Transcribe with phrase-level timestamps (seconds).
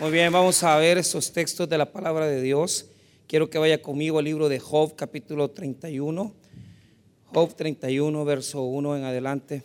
[0.00, 2.86] Muy bien, vamos a ver esos textos de la palabra de Dios.
[3.26, 6.32] Quiero que vaya conmigo al libro de Job, capítulo 31.
[7.26, 9.62] Job 31, verso 1 en adelante.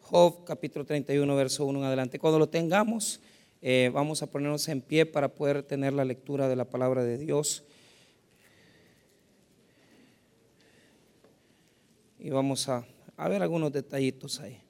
[0.00, 2.18] Job capítulo 31, verso 1 en adelante.
[2.18, 3.20] Cuando lo tengamos,
[3.60, 7.18] eh, vamos a ponernos en pie para poder tener la lectura de la palabra de
[7.18, 7.62] Dios.
[12.26, 12.84] Y vamos a,
[13.28, 14.60] ver algunos detallitos ahí.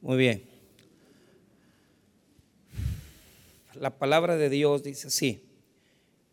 [0.00, 0.44] Muy bien.
[3.74, 5.42] La palabra de Dios dice así,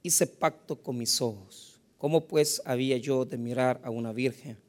[0.04, 1.80] hice pacto con mis ojos.
[1.98, 4.60] ¿Cómo pues había yo de mirar a una virgen?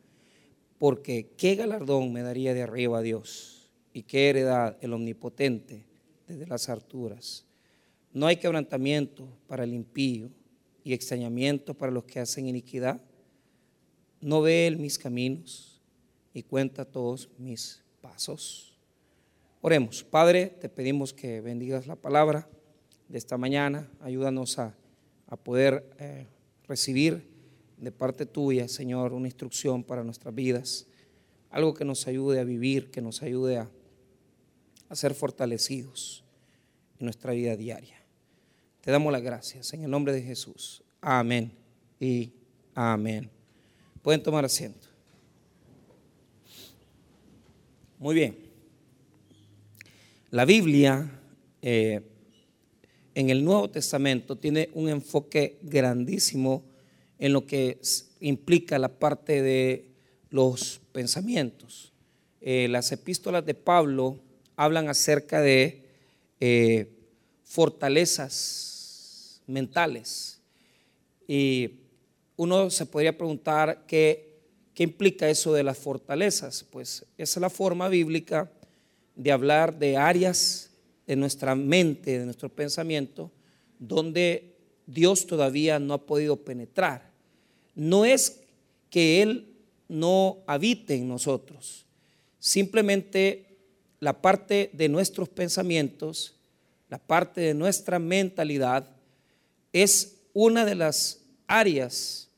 [0.78, 5.91] Porque qué galardón me daría de arriba a Dios y qué heredad el omnipotente
[6.32, 7.44] desde las alturas.
[8.12, 10.30] No hay quebrantamiento para el impío
[10.84, 13.00] y extrañamiento para los que hacen iniquidad.
[14.20, 15.80] No ve él mis caminos
[16.32, 18.78] y cuenta todos mis pasos.
[19.60, 20.04] Oremos.
[20.04, 22.48] Padre, te pedimos que bendigas la palabra
[23.08, 23.90] de esta mañana.
[24.00, 24.74] Ayúdanos a,
[25.44, 26.26] poder eh,
[26.68, 27.26] recibir
[27.78, 30.86] de parte tuya, Señor, una instrucción para nuestras vidas.
[31.50, 33.70] Algo que nos ayude a vivir, que nos ayude a,
[34.90, 36.21] a ser fortalecidos
[37.04, 38.00] nuestra vida diaria.
[38.80, 40.82] Te damos las gracias en el nombre de Jesús.
[41.00, 41.52] Amén
[42.00, 42.32] y
[42.74, 43.30] amén.
[44.02, 44.88] Pueden tomar asiento.
[47.98, 48.36] Muy bien.
[50.30, 51.08] La Biblia
[51.60, 52.00] eh,
[53.14, 56.64] en el Nuevo Testamento tiene un enfoque grandísimo
[57.18, 57.78] en lo que
[58.20, 59.92] implica la parte de
[60.30, 61.92] los pensamientos.
[62.40, 64.18] Eh, las epístolas de Pablo
[64.56, 65.81] hablan acerca de
[66.44, 66.88] eh,
[67.44, 70.40] fortalezas mentales.
[71.28, 71.70] Y
[72.34, 74.40] uno se podría preguntar qué,
[74.74, 76.64] qué implica eso de las fortalezas.
[76.64, 78.50] Pues esa es la forma bíblica
[79.14, 80.70] de hablar de áreas
[81.06, 83.30] de nuestra mente, de nuestro pensamiento,
[83.78, 87.08] donde Dios todavía no ha podido penetrar.
[87.76, 88.40] No es
[88.90, 89.46] que Él
[89.86, 91.86] no habite en nosotros,
[92.40, 93.51] simplemente
[94.02, 96.34] la parte de nuestros pensamientos,
[96.88, 98.90] la parte de nuestra mentalidad,
[99.72, 102.28] es una de las áreas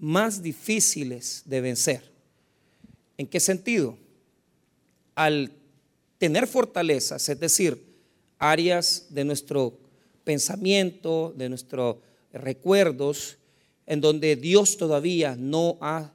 [0.00, 2.10] más difíciles de vencer.
[3.16, 3.96] ¿En qué sentido?
[5.14, 5.52] Al
[6.18, 7.80] tener fortalezas, es decir,
[8.40, 9.78] áreas de nuestro
[10.24, 11.98] pensamiento, de nuestros
[12.32, 13.38] recuerdos,
[13.86, 16.10] en donde Dios todavía no ha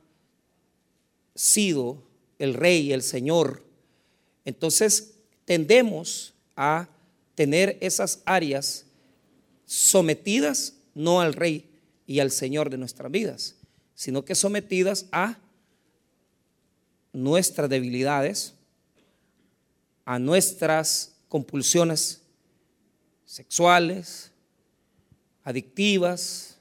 [1.34, 2.03] sido
[2.39, 3.67] el rey, el Señor.
[4.47, 5.12] Entonces
[5.44, 6.88] tendemos a
[7.35, 8.85] tener esas áreas
[9.66, 11.69] sometidas no al rey
[12.06, 13.56] y al Señor de nuestras vidas,
[13.94, 15.38] sino que sometidas a
[17.12, 18.53] nuestras debilidades,
[20.06, 22.22] a nuestras compulsiones
[23.25, 24.31] sexuales,
[25.44, 26.56] adictivas.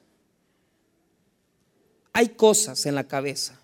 [2.11, 3.57] Hay cosas en la cabeza,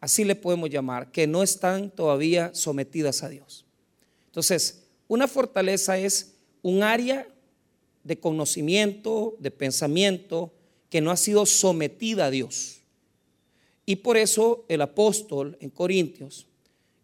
[0.00, 3.64] así le podemos llamar, que no están todavía sometidas a Dios.
[4.26, 7.26] Entonces, una fortaleza es un área
[8.04, 10.52] de conocimiento, de pensamiento,
[10.90, 12.80] que no ha sido sometida a Dios.
[13.84, 16.46] Y por eso el apóstol en Corintios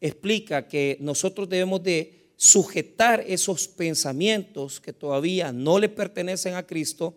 [0.01, 7.15] explica que nosotros debemos de sujetar esos pensamientos que todavía no le pertenecen a Cristo,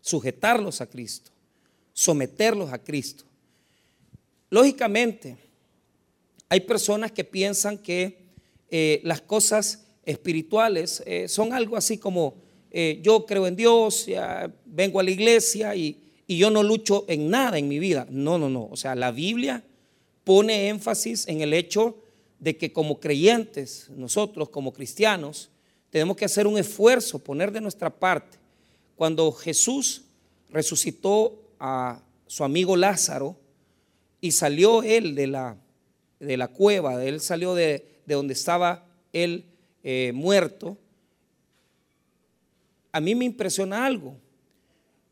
[0.00, 1.30] sujetarlos a Cristo,
[1.92, 3.24] someterlos a Cristo.
[4.50, 5.36] Lógicamente,
[6.48, 8.18] hay personas que piensan que
[8.70, 12.36] eh, las cosas espirituales eh, son algo así como
[12.70, 14.06] eh, yo creo en Dios,
[14.64, 18.06] vengo a la iglesia y, y yo no lucho en nada en mi vida.
[18.10, 18.66] No, no, no.
[18.70, 19.62] O sea, la Biblia
[20.24, 21.96] pone énfasis en el hecho
[22.40, 25.50] de que como creyentes, nosotros como cristianos,
[25.90, 28.38] tenemos que hacer un esfuerzo, poner de nuestra parte.
[28.96, 30.02] Cuando Jesús
[30.50, 33.36] resucitó a su amigo Lázaro
[34.24, 35.58] y salió él de la,
[36.18, 39.44] de la cueva, él salió de, donde estaba él
[39.82, 40.78] eh, muerto,
[42.90, 44.16] a mí me impresiona algo.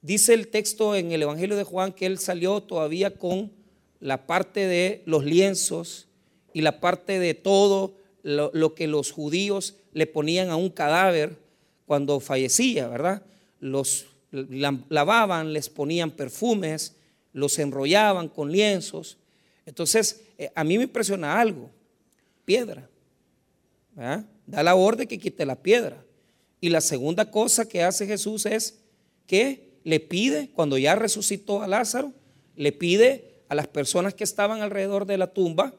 [0.00, 3.52] Dice el texto en el Evangelio de Juan que él salió todavía con
[4.00, 6.08] la parte de los lienzos
[6.54, 11.36] y la parte de todo lo, que los judíos le ponían a un cadáver
[11.84, 13.22] cuando fallecía, ¿verdad?
[13.60, 16.96] Los lavaban, les ponían perfumes,
[17.32, 19.18] los enrollaban con lienzos.
[19.66, 21.70] Entonces, eh, a mí me impresiona algo,
[22.44, 22.88] piedra.
[24.46, 26.02] Da la orden que quite la piedra.
[26.60, 28.78] Y la segunda cosa que hace Jesús es
[29.26, 32.12] que le pide, cuando ya resucitó a Lázaro,
[32.56, 35.74] le pide a las personas que estaban alrededor de la tumba,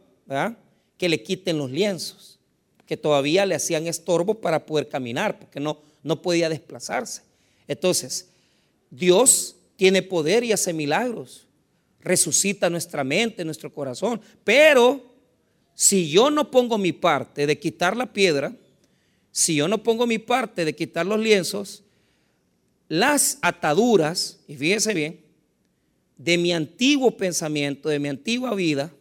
[0.97, 2.39] que le quiten los lienzos,
[2.85, 7.21] que todavía le hacían estorbo para poder caminar, porque no, no podía desplazarse.
[7.67, 8.29] Entonces,
[8.91, 11.42] Dios tiene poder y hace milagros,
[12.03, 15.13] resucita nuestra mente, nuestro corazón, pero
[15.73, 18.55] si yo no pongo mi parte de quitar la piedra,
[19.31, 21.83] si yo no pongo mi parte de quitar los lienzos,
[22.87, 25.21] las ataduras, y fíjese bien,
[26.17, 28.93] de mi antiguo pensamiento, de mi antigua vida,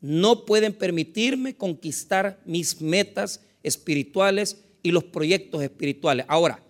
[0.00, 6.24] no pueden permitirme conquistar mis metas espirituales y los proyectos espirituales.
[6.28, 6.62] Ahora,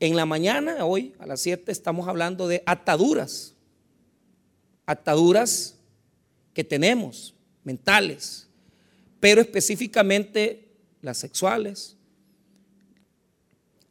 [0.00, 3.51] en la mañana, hoy a las 7, estamos hablando de ataduras.
[4.92, 5.74] Ataduras
[6.52, 7.34] que tenemos,
[7.64, 8.46] mentales,
[9.20, 10.68] pero específicamente
[11.00, 11.96] las sexuales.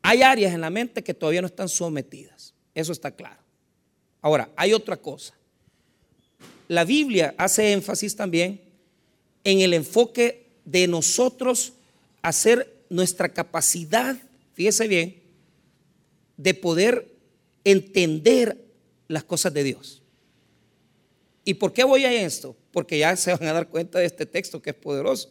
[0.03, 2.53] Hay áreas en la mente que todavía no están sometidas.
[2.75, 3.41] Eso está claro.
[4.21, 5.33] Ahora, hay otra cosa.
[6.67, 8.61] La Biblia hace énfasis también
[9.43, 11.73] en el enfoque de nosotros
[12.21, 14.17] hacer nuestra capacidad,
[14.53, 15.23] fíjese bien,
[16.37, 17.11] de poder
[17.63, 18.63] entender
[19.07, 20.00] las cosas de Dios.
[21.51, 22.55] ¿Y por qué voy a esto?
[22.71, 25.29] Porque ya se van a dar cuenta de este texto que es poderoso.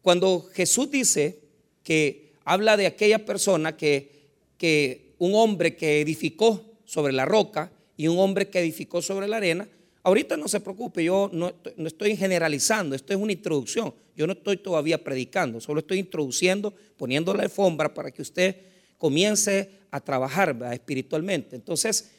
[0.00, 1.38] Cuando Jesús dice
[1.84, 4.26] que habla de aquella persona que,
[4.58, 9.36] que un hombre que edificó sobre la roca y un hombre que edificó sobre la
[9.36, 9.68] arena,
[10.02, 14.32] ahorita no se preocupe, yo no, no estoy generalizando, esto es una introducción, yo no
[14.32, 18.56] estoy todavía predicando, solo estoy introduciendo, poniendo la alfombra para que usted
[18.98, 21.54] comience a trabajar espiritualmente.
[21.54, 22.10] Entonces,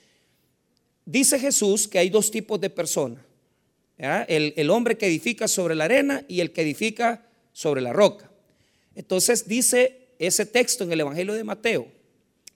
[1.05, 3.23] dice Jesús que hay dos tipos de personas.
[3.97, 8.29] El, el, hombre que edifica sobre la arena y el que edifica sobre la roca.
[8.95, 11.87] Entonces dice ese texto en el Evangelio de Mateo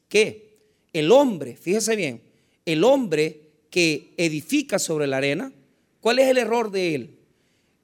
[0.09, 0.57] que
[0.93, 2.21] el hombre, fíjese bien,
[2.65, 5.51] el hombre que edifica sobre la arena,
[6.01, 7.17] ¿cuál es el error de él?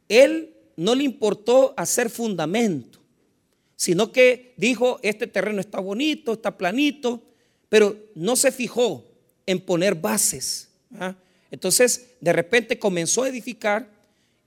[0.10, 3.00] Él no le importó hacer fundamento,
[3.76, 7.22] sino que dijo, este terreno está bonito, está planito,
[7.70, 9.13] pero no se fijó
[9.46, 10.70] en poner bases.
[11.52, 13.90] Entonces, de repente comenzó a edificar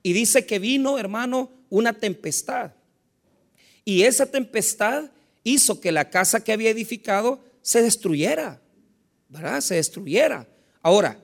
[0.03, 2.71] y dice que vino, hermano, una tempestad.
[3.85, 5.11] Y esa tempestad
[5.43, 8.61] hizo que la casa que había edificado se destruyera.
[9.29, 9.61] ¿verdad?
[9.61, 10.47] Se destruyera.
[10.81, 11.19] Ahora,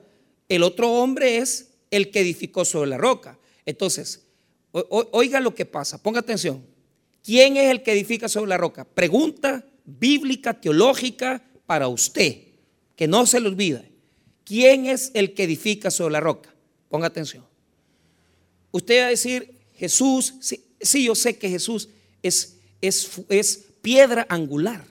[0.48, 3.38] el otro hombre es el que edificó sobre la roca.
[3.64, 4.26] Entonces,
[4.72, 6.64] oiga lo que pasa, ponga atención.
[7.22, 8.84] ¿Quién es el que edifica sobre la roca?
[8.84, 12.43] Pregunta bíblica, teológica para usted,
[12.96, 13.92] que no se le olvide.
[14.44, 16.54] ¿Quién es el que edifica sobre la roca?
[16.88, 17.44] Ponga atención.
[18.70, 20.34] Usted va a decir, Jesús,
[20.80, 21.88] sí, yo sé que Jesús
[22.22, 24.84] es, es, es, piedra angular.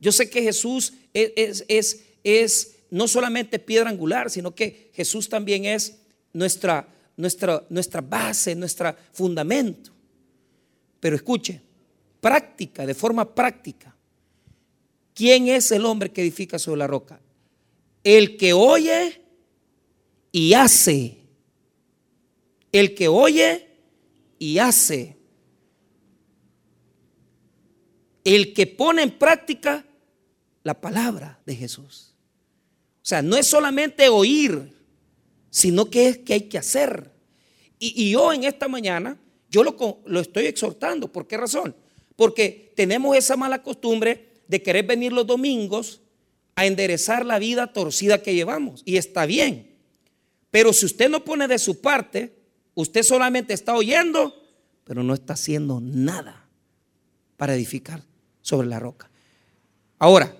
[0.00, 5.64] Yo sé que Jesús es, es es no solamente piedra angular, sino que Jesús también
[5.64, 5.98] es
[6.32, 6.86] nuestra,
[7.16, 9.90] nuestra, nuestra base, nuestro fundamento.
[11.00, 11.60] Pero escuche,
[12.20, 13.91] práctica, de forma práctica.
[15.14, 17.20] ¿Quién es el hombre que edifica sobre la roca?
[18.02, 19.20] El que oye
[20.30, 21.18] y hace.
[22.72, 23.68] El que oye
[24.38, 25.16] y hace.
[28.24, 29.84] El que pone en práctica
[30.62, 32.14] la palabra de Jesús.
[33.02, 34.72] O sea, no es solamente oír,
[35.50, 37.10] sino que es que hay que hacer.
[37.78, 39.18] Y, yo en esta mañana,
[39.50, 41.10] yo lo, lo estoy exhortando.
[41.10, 41.74] ¿Por qué razón?
[42.14, 46.00] Porque tenemos esa mala costumbre de querer venir los domingos
[46.54, 48.82] a enderezar la vida torcida que llevamos.
[48.84, 49.76] Y está bien.
[50.50, 52.36] Pero si usted no pone de su parte,
[52.74, 54.34] usted solamente está oyendo,
[54.84, 56.46] pero no está haciendo nada
[57.36, 58.02] para edificar
[58.42, 59.10] sobre la roca.
[59.98, 60.36] Ahora,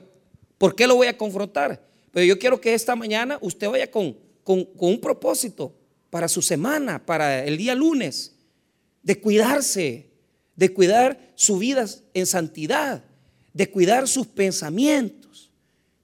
[0.59, 1.82] ¿por qué lo voy a confrontar?
[2.11, 5.75] Pero yo quiero que esta mañana usted vaya con, con, un propósito
[6.11, 8.35] para su semana, para el día lunes,
[9.02, 10.11] de cuidarse,
[10.54, 13.02] de cuidar su vida en santidad,
[13.52, 15.50] de cuidar sus pensamientos,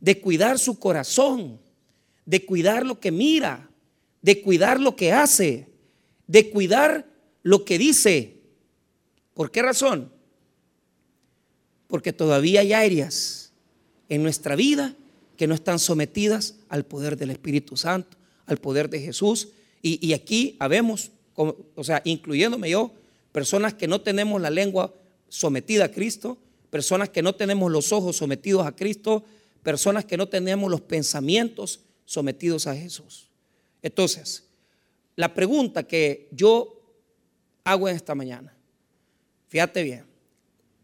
[0.00, 1.59] de cuidar su corazón,
[2.25, 3.69] de cuidar lo que mira,
[4.23, 5.67] de cuidar lo que hace,
[6.26, 7.07] de cuidar
[7.43, 8.37] lo que dice.
[9.35, 10.12] ¿Por qué razón?
[11.87, 13.52] Porque todavía hay áreas
[14.09, 14.95] en nuestra vida
[15.37, 19.49] que no están sometidas al poder del Espíritu Santo, al poder de Jesús.
[19.81, 22.93] Y, aquí habemos, o sea, incluyéndome yo,
[23.33, 24.93] personas que no tenemos la lengua
[25.28, 26.37] sometida a Cristo,
[26.70, 29.25] personas que no tenemos los ojos sometidos a Cristo,
[29.62, 33.28] personas que no tenemos los pensamientos sometidos a Jesús.
[33.82, 34.44] Entonces,
[35.16, 36.80] la pregunta que yo
[37.64, 38.54] hago en esta mañana,
[39.48, 40.08] fíjate bien,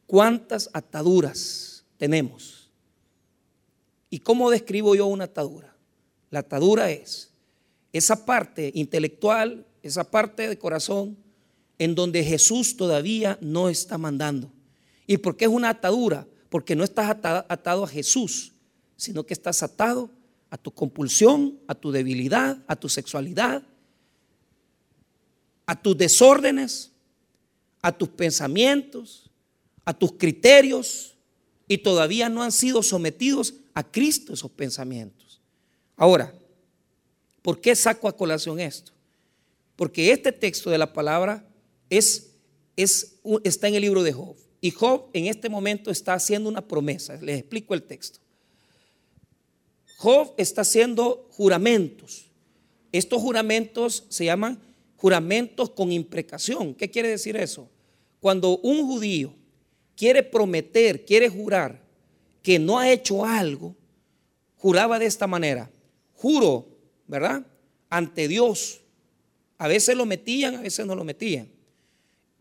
[0.06, 2.70] ¿Cuántas ataduras tenemos?
[4.10, 5.74] ¿Y cómo describo yo una atadura?
[6.30, 7.30] La atadura es
[7.92, 11.16] esa parte intelectual, esa parte de corazón
[11.78, 14.52] en donde Jesús todavía no está mandando.
[15.06, 16.26] ¿Y por qué es una atadura?
[16.48, 18.52] Porque no estás atado a Jesús,
[18.96, 20.10] sino que estás atado
[20.50, 23.62] a tu compulsión, a tu debilidad, a tu sexualidad,
[25.66, 26.92] a tus desórdenes,
[27.82, 29.30] a tus pensamientos,
[29.84, 31.14] a tus criterios,
[31.66, 35.40] y todavía no han sido sometidos a Cristo esos pensamientos.
[35.96, 36.34] Ahora,
[37.42, 38.92] ¿por qué saco a colación esto?
[39.76, 41.44] Porque este texto de la palabra
[41.90, 42.30] es,
[42.76, 44.36] es, está en el libro de Job.
[44.64, 47.18] Y Job en este momento está haciendo una promesa.
[47.20, 48.18] Les explico el texto.
[49.98, 52.30] Job está haciendo juramentos.
[52.90, 54.58] Estos juramentos se llaman
[54.96, 56.74] juramentos con imprecación.
[56.74, 57.68] ¿Qué quiere decir eso?
[58.20, 59.34] Cuando un judío
[59.98, 61.82] quiere prometer, quiere jurar
[62.40, 63.76] que no ha hecho algo,
[64.56, 65.70] juraba de esta manera.
[66.14, 66.66] Juro,
[67.06, 67.46] ¿verdad?
[67.90, 68.80] Ante Dios.
[69.58, 71.50] A veces lo metían, a veces no lo metían.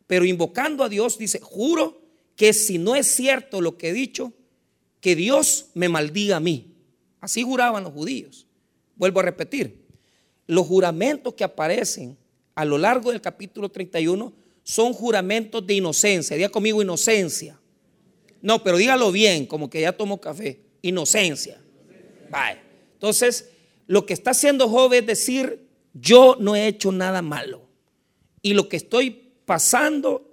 [0.08, 2.03] Pero invocando a Dios dice, juro
[2.36, 4.34] que si no es cierto lo que he dicho,
[5.00, 6.74] que Dios me maldiga a mí.
[7.20, 8.48] Así juraban los judíos.
[8.96, 9.84] Vuelvo a repetir,
[10.48, 12.18] los juramentos que aparecen
[12.56, 16.36] a lo largo del capítulo 31 son juramentos de inocencia.
[16.36, 17.60] Diga conmigo inocencia.
[18.42, 20.60] No, pero dígalo bien, como que ya tomó café.
[20.82, 21.62] Inocencia.
[22.30, 22.60] Vale.
[22.94, 23.50] Entonces,
[23.88, 27.62] lo que está haciendo Job es decir, yo no he hecho nada malo.
[28.42, 29.12] Y lo que estoy
[29.46, 30.33] pasando,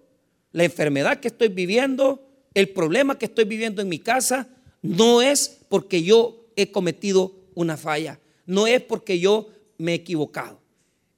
[0.53, 4.49] la enfermedad que estoy viviendo, el problema que estoy viviendo en mi casa,
[4.83, 10.61] no es porque yo he cometido una falla, no es porque yo me he equivocado,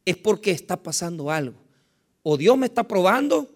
[0.04, 1.56] es porque está pasando algo.
[2.22, 3.50] O Dios me está probando,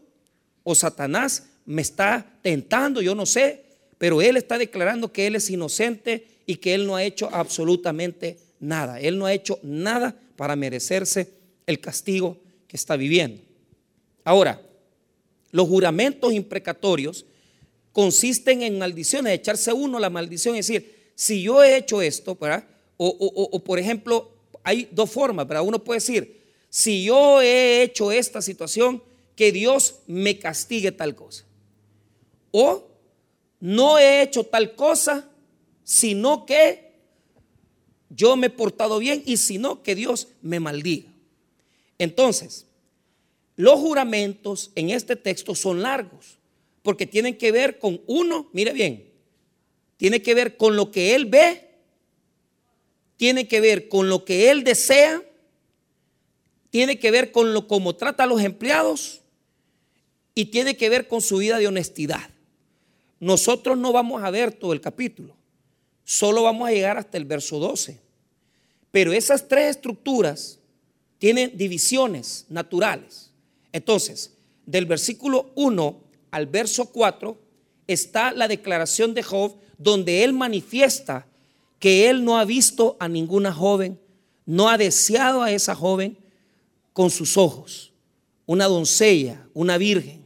[0.65, 3.65] o Satanás me está tentando, yo no sé,
[3.99, 8.39] pero Él está declarando que Él es inocente y que Él no ha hecho absolutamente
[8.61, 9.01] nada.
[9.01, 11.31] Él no ha hecho nada para merecerse
[11.67, 13.43] el castigo que está viviendo.
[14.25, 14.61] Ahora,
[15.57, 17.25] los juramentos imprecatorios
[17.91, 22.69] consisten en maldiciones, echarse uno la maldición, es decir, si yo he hecho esto, ¿verdad?
[22.99, 24.33] O, por ejemplo,
[24.63, 25.65] hay dos formas, ¿verdad?
[25.65, 29.03] Uno puede decir, si yo he hecho esta situación,
[29.35, 31.47] que Dios me castigue tal cosa.
[32.51, 32.87] O
[33.59, 35.27] no he hecho tal cosa,
[35.85, 36.93] sino que
[38.11, 41.11] yo me he portado bien y sino que Dios me maldiga.
[41.99, 42.66] Entonces,
[43.57, 46.39] los juramentos en este texto son largos,
[46.83, 49.11] porque tienen que ver con uno, mire bien,
[49.97, 51.71] tiene que ver con lo que él ve,
[53.17, 55.23] tiene que ver con lo que él desea,
[56.71, 59.23] tiene que ver con lo como trata a los empleados
[60.35, 62.29] y tiene que ver con su vida de honestidad.
[63.19, 65.35] Nosotros no vamos a ver todo el capítulo,
[66.05, 67.99] solo vamos a llegar hasta el verso 12.
[68.91, 70.59] Pero esas tres estructuras
[71.19, 73.26] tienen divisiones naturales.
[73.77, 74.33] Entonces,
[74.65, 77.39] del versículo 1 al verso 4
[77.87, 81.27] está la declaración de Job donde él manifiesta
[81.79, 84.01] que él no ha visto a ninguna joven,
[84.47, 86.17] no ha deseado a esa joven
[86.95, 87.93] con sus ojos,
[88.47, 90.25] una doncella, una virgen.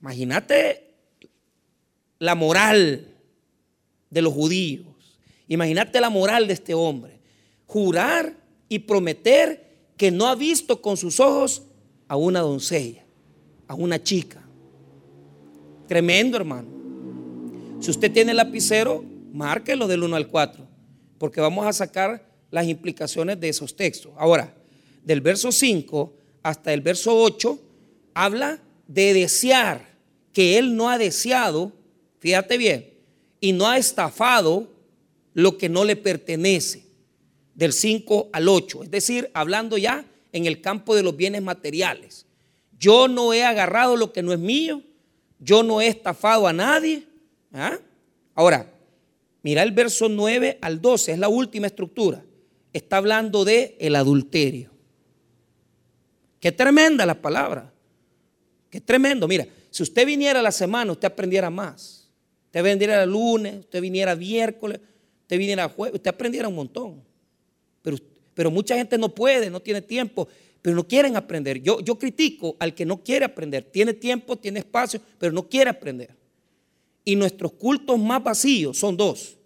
[0.00, 0.94] Imagínate
[2.18, 3.18] la moral
[4.08, 7.20] de los judíos, imagínate la moral de este hombre,
[7.66, 8.34] jurar
[8.70, 11.64] y prometer que no ha visto con sus ojos
[12.08, 13.04] a una doncella,
[13.66, 14.42] a una chica.
[15.86, 16.68] Tremendo, hermano.
[17.80, 20.66] Si usted tiene lapicero, márquelo del 1 al 4,
[21.18, 24.12] porque vamos a sacar las implicaciones de esos textos.
[24.16, 24.54] Ahora,
[25.04, 26.12] del verso 5
[26.42, 27.58] hasta el verso 8,
[28.14, 29.86] habla de desear,
[30.32, 31.72] que él no ha deseado,
[32.20, 32.90] fíjate bien,
[33.40, 34.68] y no ha estafado
[35.34, 36.84] lo que no le pertenece,
[37.54, 40.04] del 5 al 8, es decir, hablando ya
[40.38, 42.26] en el campo de los bienes materiales.
[42.78, 44.82] Yo no he agarrado lo que no es mío,
[45.38, 47.06] yo no he estafado a nadie.
[47.52, 47.78] ¿ah?
[48.34, 48.72] Ahora,
[49.42, 52.24] mira el verso 9 al 12, es la última estructura.
[52.72, 54.70] Está hablando de el adulterio.
[56.40, 57.72] Qué tremenda la palabra.
[58.70, 59.26] Qué tremendo.
[59.26, 62.08] Mira, si usted viniera la semana, usted aprendiera más.
[62.46, 64.80] Usted viniera el lunes, usted viniera miércoles,
[65.22, 67.02] usted viniera jueves, usted aprendiera un montón.
[67.82, 67.96] Pero
[68.38, 70.28] pero mucha gente no puede, no tiene tiempo,
[70.62, 71.60] pero no quieren aprender.
[71.60, 73.64] Yo, yo critico al que no quiere aprender.
[73.64, 76.14] Tiene tiempo, tiene espacio, pero no quiere aprender.
[77.04, 79.38] Y nuestros cultos más vacíos son dos.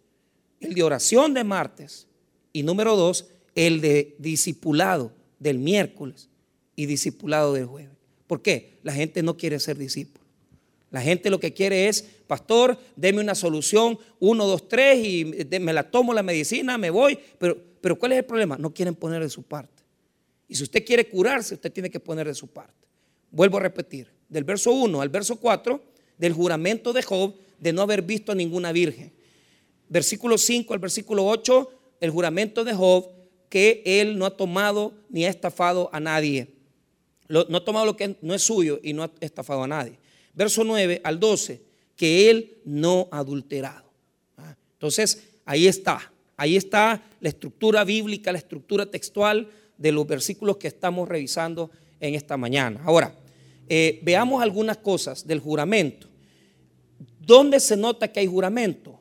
[0.61, 2.07] El de oración de martes
[2.53, 6.29] y número dos, el de discipulado del miércoles
[6.77, 7.97] y discipulado del jueves.
[8.27, 8.75] ¿Por qué?
[8.83, 10.23] La gente no quiere ser discípulo.
[10.91, 15.25] La gente lo que quiere es, pastor, deme una solución, uno, dos, tres, y
[15.61, 17.19] me la tomo la medicina, me voy.
[17.39, 18.57] Pero, pero ¿cuál es el problema?
[18.57, 19.83] No quieren poner de su parte.
[20.49, 22.87] Y si usted quiere curarse, usted tiene que poner de su parte.
[23.31, 25.83] Vuelvo a repetir, del verso 1 al verso 4,
[26.17, 29.13] del juramento de Job de no haber visto a ninguna virgen.
[29.89, 31.71] Versículo 5 al versículo 8,
[32.01, 33.11] el juramento de Job
[33.49, 36.55] que él no ha tomado ni ha estafado a nadie.
[37.29, 39.99] no ha tomado lo que no es suyo y no ha estafado a nadie.
[40.35, 41.63] Verso 9 al 12,
[41.97, 43.91] que él no ha adulterado.
[44.37, 46.12] Ah, entonces, ahí está.
[46.43, 51.71] Ahí está la estructura bíblica, la estructura textual de los versículos que estamos revisando
[52.01, 52.83] en esta mañana.
[52.85, 53.17] Ahora,
[53.69, 56.09] eh, veamos algunas cosas del juramento.
[57.21, 58.99] ¿Dónde se nota que hay juramento?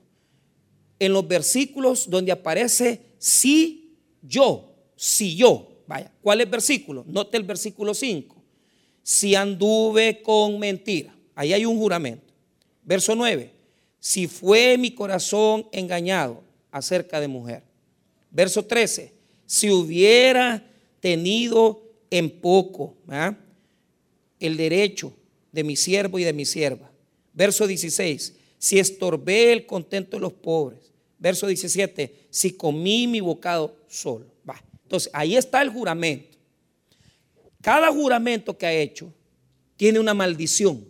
[0.99, 5.81] En los versículos donde aparece si yo, si yo.
[5.87, 7.03] Vaya, ¿cuál es el versículo?
[7.07, 8.35] Note el versículo 5.
[9.01, 11.15] Si anduve con mentira.
[11.33, 12.31] Ahí hay un juramento.
[12.83, 13.51] Verso 9.
[13.99, 17.63] Si fue mi corazón engañado acerca de mujer.
[18.31, 19.13] Verso 13.
[19.45, 20.65] Si hubiera
[20.99, 22.95] tenido en poco
[24.39, 25.13] el derecho
[25.51, 26.91] de mi siervo y de mi sierva.
[27.33, 30.91] Verso 16, si estorbé el contento de los pobres.
[31.17, 34.25] Verso 17, si comí mi bocado solo.
[34.47, 34.61] Va.
[34.83, 36.37] Entonces, ahí está el juramento.
[37.61, 39.13] Cada juramento que ha hecho
[39.77, 40.85] tiene una maldición.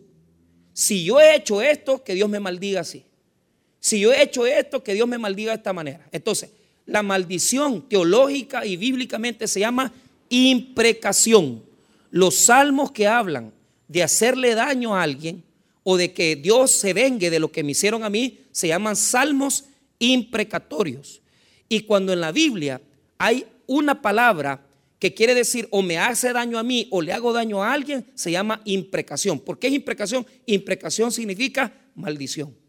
[0.73, 3.03] Si yo he hecho esto, que Dios me maldiga así.
[3.81, 6.07] Si yo he hecho esto, que Dios me maldiga de esta manera.
[6.11, 6.51] Entonces,
[6.85, 9.91] la maldición teológica y bíblicamente se llama
[10.29, 11.63] imprecación.
[12.11, 13.51] Los salmos que hablan
[13.87, 15.43] de hacerle daño a alguien
[15.83, 18.95] o de que Dios se vengue de lo que me hicieron a mí se llaman
[18.95, 19.65] salmos
[19.97, 21.21] imprecatorios.
[21.67, 22.79] Y cuando en la Biblia
[23.17, 24.63] hay una palabra
[24.99, 28.05] que quiere decir o me hace daño a mí o le hago daño a alguien,
[28.13, 29.39] se llama imprecación.
[29.39, 30.27] ¿Por qué es imprecación?
[30.45, 32.60] Imprecación significa maldición.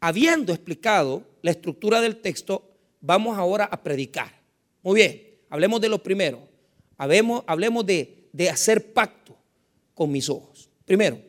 [0.00, 4.40] Habiendo explicado la estructura del texto, vamos ahora a predicar.
[4.82, 6.40] Muy bien, hablemos de lo primero.
[6.98, 9.36] Hablemos, hablemos de, de hacer pacto
[9.94, 10.68] con mis ojos.
[10.84, 11.20] Primero,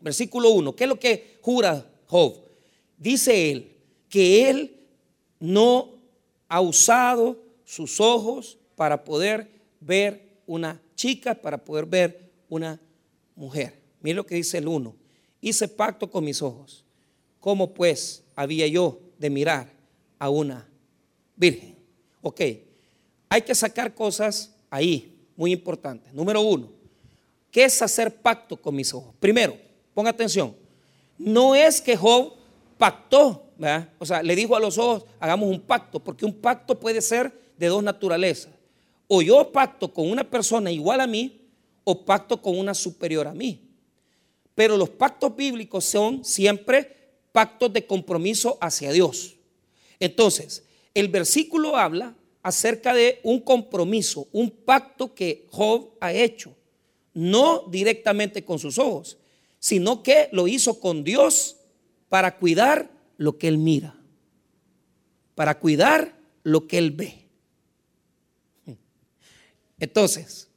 [0.00, 0.74] versículo 1.
[0.74, 2.34] ¿Qué es lo que jura Job?
[2.96, 3.76] Dice él
[4.08, 4.80] que él
[5.38, 6.00] no
[6.48, 9.48] ha usado sus ojos para poder
[9.80, 12.80] ver una chica, para poder ver una
[13.36, 13.80] mujer.
[14.00, 14.94] Mire lo que dice el 1.
[15.40, 16.84] Hice pacto con mis ojos.
[17.40, 19.72] ¿Cómo pues había yo de mirar
[20.18, 20.68] a una
[21.36, 21.74] virgen?
[22.22, 22.40] Ok,
[23.30, 26.12] hay que sacar cosas ahí, muy importantes.
[26.12, 26.70] Número uno,
[27.50, 29.14] ¿qué es hacer pacto con mis ojos?
[29.18, 29.56] Primero,
[29.94, 30.54] ponga atención,
[31.16, 32.34] no es que Job
[32.76, 33.46] pactó,
[33.98, 37.32] o sea, le dijo a los ojos, hagamos un pacto, porque un pacto puede ser
[37.56, 38.52] de dos naturalezas.
[39.06, 41.40] O yo pacto con una persona igual a mí,
[41.84, 43.60] o pacto con una superior a mí.
[44.54, 46.99] Pero los pactos bíblicos son siempre
[47.32, 49.36] pactos de compromiso hacia Dios.
[49.98, 50.64] Entonces,
[50.94, 56.56] el versículo habla acerca de un compromiso, un pacto que Job ha hecho,
[57.12, 59.18] no directamente con sus ojos,
[59.58, 61.56] sino que lo hizo con Dios
[62.08, 63.94] para cuidar lo que él mira,
[65.34, 67.26] para cuidar lo que él ve.
[69.78, 70.48] Entonces,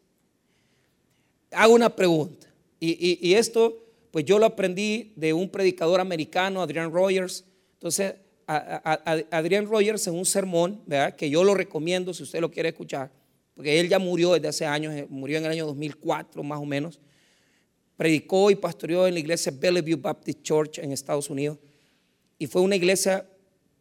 [1.52, 2.48] hago una pregunta,
[2.80, 3.83] y, esto
[4.14, 7.46] pues yo lo aprendí de un predicador americano, Adrian Rogers.
[7.74, 8.14] Entonces,
[8.46, 11.16] Adrián Rogers en un sermón, ¿verdad?
[11.16, 13.12] que yo lo recomiendo si usted lo quiere escuchar,
[13.56, 16.66] porque él ya murió desde hace años, eh, murió en el año 2004 más o
[16.66, 17.00] menos,
[17.98, 21.58] predicó y pastoreó en la iglesia Bellevue Baptist Church en Estados Unidos,
[22.38, 23.28] y fue una iglesia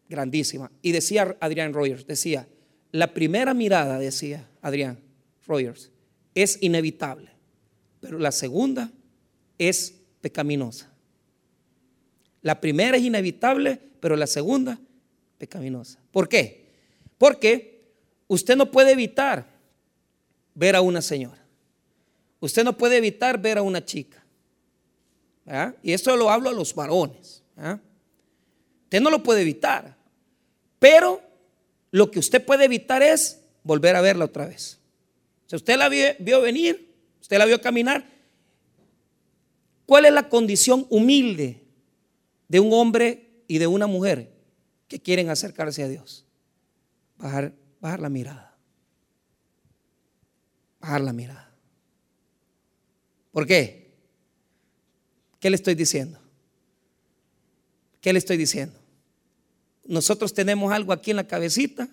[0.09, 0.73] grandísima.
[0.81, 2.49] Y decía Adrián Rogers, decía,
[2.91, 4.99] la primera mirada, decía Adrián
[5.47, 5.91] Rogers,
[6.35, 7.29] es inevitable,
[8.01, 8.91] pero la segunda
[9.59, 10.91] es pecaminosa.
[12.41, 14.79] La primera es inevitable, pero la segunda,
[15.37, 15.99] pecaminosa.
[16.11, 16.73] ¿Por qué?
[17.19, 17.93] Porque
[18.29, 19.47] usted no puede evitar
[20.55, 21.45] ver a una señora.
[22.41, 24.25] Usted no puede evitar ver a una chica.
[25.83, 27.43] Y esto lo hablo a los varones.
[28.85, 29.97] Usted no lo puede evitar.
[30.79, 31.21] Pero
[31.91, 34.79] lo que usted puede evitar es volver a verla otra vez.
[35.47, 38.05] Si usted la vio, vio venir, usted la vio caminar,
[39.93, 41.67] ¿cuál es la condición humilde
[42.49, 44.33] de un hombre y de una mujer
[44.89, 46.25] que quieren acercarse a Dios.
[47.19, 48.57] Bajar, bajar la mirada.
[50.81, 51.55] Bajar la mirada.
[53.33, 53.93] ¿Por qué?
[55.39, 56.19] ¿Qué le estoy diciendo?
[58.01, 58.79] ¿Qué le estoy diciendo?
[59.85, 61.87] Nosotros tenemos algo aquí en la cabecita.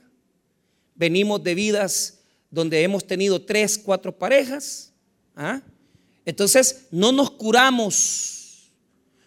[0.95, 4.93] Venimos de vidas donde hemos tenido tres, cuatro parejas.
[5.35, 5.62] ¿ah?
[6.25, 8.71] Entonces no nos curamos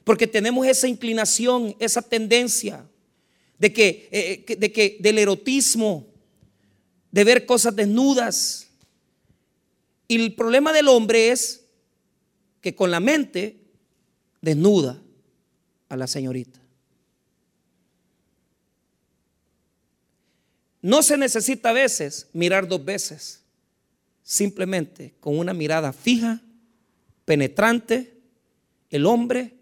[0.05, 2.85] porque tenemos esa inclinación, esa tendencia
[3.59, 6.07] de que, eh, de que del erotismo,
[7.11, 8.68] de ver cosas desnudas.
[10.09, 11.64] Y el problema del hombre es
[12.61, 13.61] que con la mente
[14.40, 15.00] desnuda
[15.88, 16.61] a la señorita.
[20.81, 23.40] No se necesita a veces mirar dos veces,
[24.24, 26.40] simplemente con una mirada fija,
[27.24, 28.20] penetrante,
[28.90, 29.54] el hombre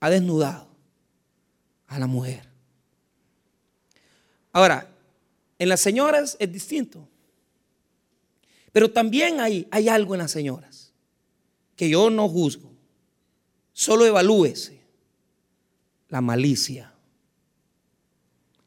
[0.00, 0.68] ha desnudado
[1.86, 2.48] a la mujer.
[4.52, 4.88] Ahora,
[5.58, 7.08] en las señoras es distinto.
[8.72, 10.92] Pero también hay, hay algo en las señoras
[11.76, 12.72] que yo no juzgo.
[13.72, 14.82] Solo evalúese
[16.08, 16.92] la malicia.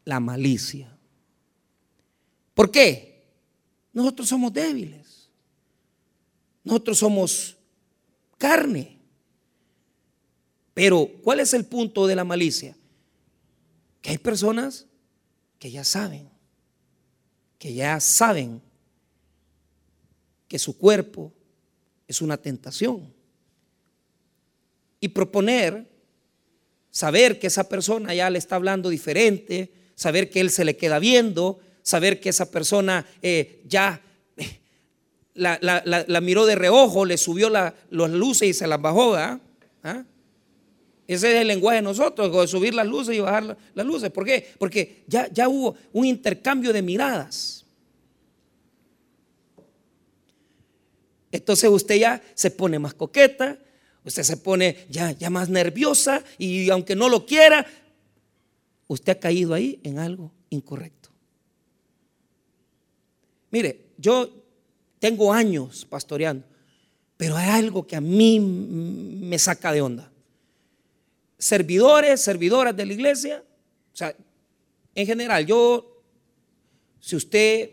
[0.05, 0.95] La malicia.
[2.53, 3.25] ¿Por qué?
[3.93, 5.29] Nosotros somos débiles.
[6.63, 7.54] Nosotros somos
[8.37, 8.99] carne.
[10.73, 12.75] Pero, ¿cuál es el punto de la malicia?
[14.01, 14.85] Que hay personas
[15.57, 16.29] que ya saben,
[17.57, 18.61] que ya saben
[20.47, 21.33] que su cuerpo
[22.07, 23.13] es una tentación.
[24.99, 25.89] Y proponer,
[26.91, 30.99] saber que esa persona ya le está hablando diferente, saber que él se le queda
[30.99, 34.01] viendo, saber que esa persona eh, ya
[35.35, 35.59] eh,
[36.07, 39.15] la, miró de reojo, le subió las luces y se las bajó.
[39.15, 39.39] ¿Ah?
[41.07, 44.09] Ese es el lenguaje de nosotros, de subir las luces y bajar las luces.
[44.09, 44.47] ¿Por qué?
[44.57, 47.65] Porque ya, ya hubo un intercambio de miradas.
[51.31, 53.59] Entonces usted ya se pone más coqueta,
[54.05, 57.65] usted se pone ya, ya más nerviosa y aunque no lo quiera,
[58.87, 61.09] usted ha caído ahí en algo incorrecto.
[63.51, 64.44] Mire, yo
[64.99, 66.45] tengo años pastoreando,
[67.17, 70.11] pero hay algo que a mí me saca de onda
[71.37, 73.43] servidores, servidoras de la iglesia.
[73.93, 74.15] O sea,
[74.93, 76.01] en general, yo,
[76.99, 77.71] si usted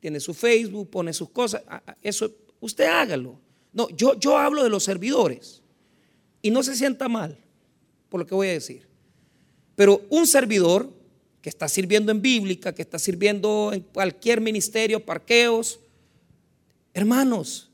[0.00, 1.62] tiene su Facebook, pone sus cosas,
[2.02, 3.40] eso, usted hágalo.
[3.72, 5.62] No, yo, yo hablo de los servidores.
[6.42, 7.36] Y no se sienta mal
[8.08, 8.86] por lo que voy a decir.
[9.74, 10.90] Pero un servidor
[11.40, 15.80] que está sirviendo en bíblica, que está sirviendo en cualquier ministerio, parqueos,
[16.92, 17.70] hermanos,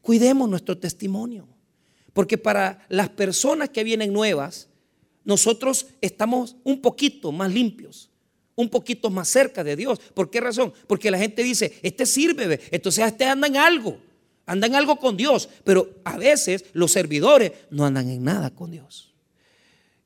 [0.00, 1.48] cuidemos nuestro testimonio.
[2.12, 4.68] Porque para las personas que vienen nuevas,
[5.24, 8.10] nosotros estamos un poquito más limpios,
[8.56, 10.00] un poquito más cerca de Dios.
[10.14, 10.72] ¿Por qué razón?
[10.88, 14.00] Porque la gente dice, este sirve, entonces este anda en algo,
[14.46, 15.48] anda en algo con Dios.
[15.62, 19.14] Pero a veces los servidores no andan en nada con Dios.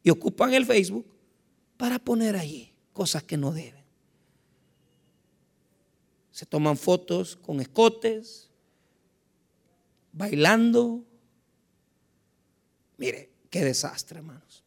[0.03, 1.07] Y ocupan el Facebook
[1.79, 3.85] para poner ahí cosas que no deben.
[6.31, 8.49] Se toman fotos con escotes,
[10.13, 11.05] bailando,
[12.97, 14.63] Mire, qué desastre, hermanos.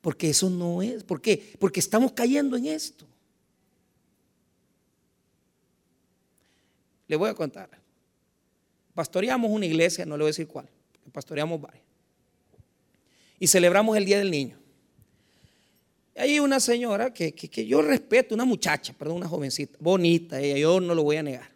[0.00, 1.04] Porque eso no es.
[1.04, 1.56] ¿Por qué?
[1.58, 3.06] Porque estamos cayendo en esto.
[7.06, 7.70] Le voy a contar.
[8.94, 10.68] Pastoreamos una iglesia, no le voy a decir cuál,
[11.12, 11.84] pastoreamos varias.
[13.38, 14.58] Y celebramos el Día del Niño.
[16.14, 17.32] Hay una señora que,
[17.66, 21.50] yo respeto, una muchacha, perdón, una jovencita, bonita, ella, yo no lo voy a negar.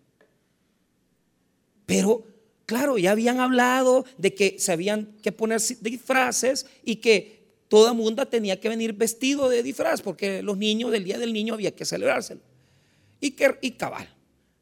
[1.84, 2.24] Pero
[2.66, 8.26] Claro, ya habían hablado de que se habían que poner disfraces y que toda mundo
[8.26, 11.84] tenía que venir vestido de disfraz porque los niños del día del niño había que
[11.84, 12.40] celebrárselo.
[13.20, 14.08] Y, que, y cabal,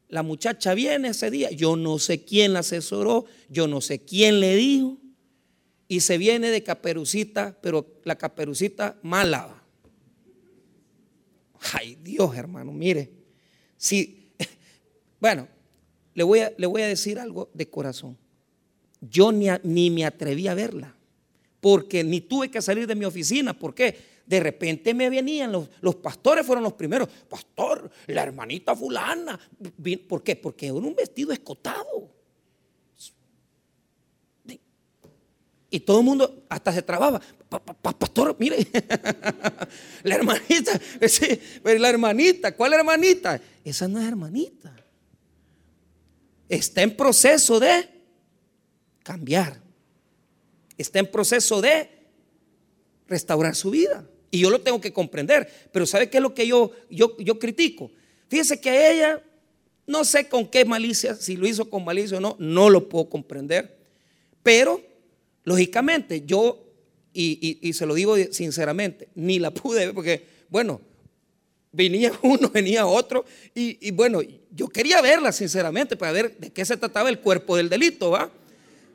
[0.07, 4.39] la muchacha viene ese día, yo no sé quién la asesoró, yo no sé quién
[4.39, 4.97] le dijo,
[5.87, 9.54] y se viene de caperucita, pero la caperucita mala.
[11.73, 13.11] Ay Dios, hermano, mire,
[13.77, 14.31] si,
[15.19, 15.47] bueno,
[16.13, 18.17] le voy a, le voy a decir algo de corazón.
[19.01, 20.95] Yo ni, ni me atreví a verla,
[21.59, 23.57] porque ni tuve que salir de mi oficina.
[23.57, 24.15] ¿Por qué?
[24.25, 27.07] De repente me venían, los, los, pastores fueron los primeros.
[27.29, 29.39] Pastor, la hermanita fulana.
[30.07, 30.35] ¿Por qué?
[30.35, 32.14] Porque era un vestido escotado.
[35.69, 37.21] Y todo el mundo hasta se trababa.
[37.99, 38.57] Pastor, mire,
[40.03, 40.79] la hermanita,
[41.63, 43.39] la hermanita, ¿cuál hermanita?
[43.63, 44.75] Esa no es hermanita
[46.49, 47.87] está en proceso de
[49.03, 49.61] cambiar.
[50.77, 51.89] Está en proceso de
[53.07, 54.07] restaurar su vida.
[54.31, 55.69] Y yo lo tengo que comprender.
[55.71, 57.91] Pero ¿sabe qué es lo que yo, yo, yo critico?
[58.27, 59.23] Fíjese que a ella,
[59.87, 63.09] no sé con qué malicia, si lo hizo con malicia o no, no lo puedo
[63.09, 63.77] comprender.
[64.43, 64.81] Pero,
[65.45, 66.63] lógicamente, yo,
[67.13, 70.81] y, y se lo digo sinceramente, ni la pude ver porque, bueno,
[71.75, 76.77] venía uno, venía otro, y, bueno, yo quería verla sinceramente para ver de qué se
[76.77, 78.31] trataba el cuerpo del delito, ¿va?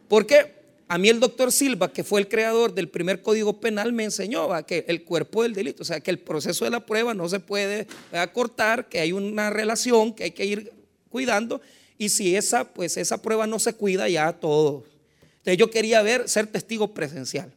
[0.09, 0.59] Porque
[0.89, 4.49] a mí el doctor Silva, que fue el creador del primer código penal, me enseñó
[4.67, 7.39] que el cuerpo del delito, o sea, que el proceso de la prueba no se
[7.39, 10.73] puede acortar, que hay una relación que hay que ir
[11.11, 11.61] cuidando,
[11.99, 14.85] y si esa, pues esa prueba no se cuida, ya todo.
[15.41, 17.53] Entonces yo quería ver, ser testigo presencial.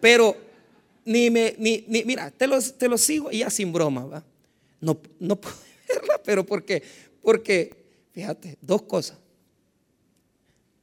[0.00, 0.36] Pero
[1.04, 4.24] ni me, ni, mira, te lo, te lo sigo ya sin broma, ¿va?
[4.80, 5.56] No, no puedo
[5.88, 6.82] verla, pero ¿por qué?
[7.22, 7.74] Porque,
[8.12, 9.18] fíjate, dos cosas.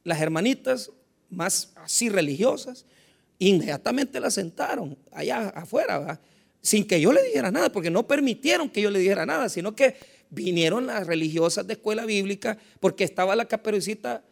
[0.04, 0.90] Las hermanitas
[1.30, 2.86] más así religiosas,
[3.38, 6.20] inmediatamente la sentaron allá afuera, ¿va?
[6.60, 9.74] sin que yo le dijera nada, porque no permitieron que yo le dijera nada, sino
[9.74, 9.96] que
[10.30, 14.22] vinieron las religiosas de escuela bíblica, porque estaba la caperucita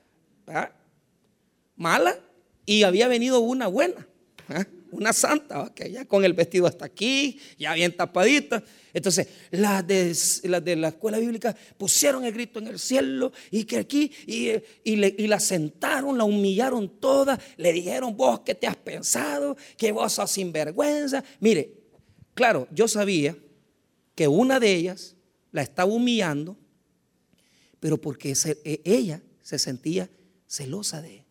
[1.77, 2.19] mala
[2.65, 4.07] y había venido una buena
[4.97, 8.63] una santa, que ya con el vestido hasta aquí, ya bien tapadita.
[8.93, 10.15] Entonces, las de,
[10.63, 14.53] de la escuela bíblica pusieron el grito en el cielo y que aquí, y,
[14.85, 20.15] y, la sentaron, la humillaron toda, le dijeron, vos que te has pensado, que vos
[20.15, 21.23] sos sinvergüenza.
[21.41, 21.75] Mire,
[22.35, 23.37] claro, yo sabía
[24.15, 25.15] que una de ellas
[25.53, 26.57] la estaba humillando,
[27.81, 28.33] pero porque
[28.65, 30.09] e, ella se sentía
[30.47, 31.26] celosa de,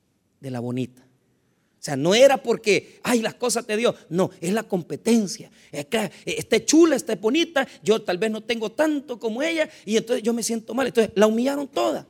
[0.46, 1.02] de la bonita.
[1.02, 3.96] O sea, no era porque, ay, las cosas te dio.
[4.10, 5.50] No, es la competencia.
[5.72, 7.68] Es que esté chula, esté bonita.
[7.84, 9.68] Yo tal vez no tengo tanto como ella.
[9.86, 10.86] Y entonces yo me siento mal.
[10.86, 12.08] Entonces la humillaron toda.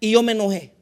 [0.00, 0.72] Y yo me enojé.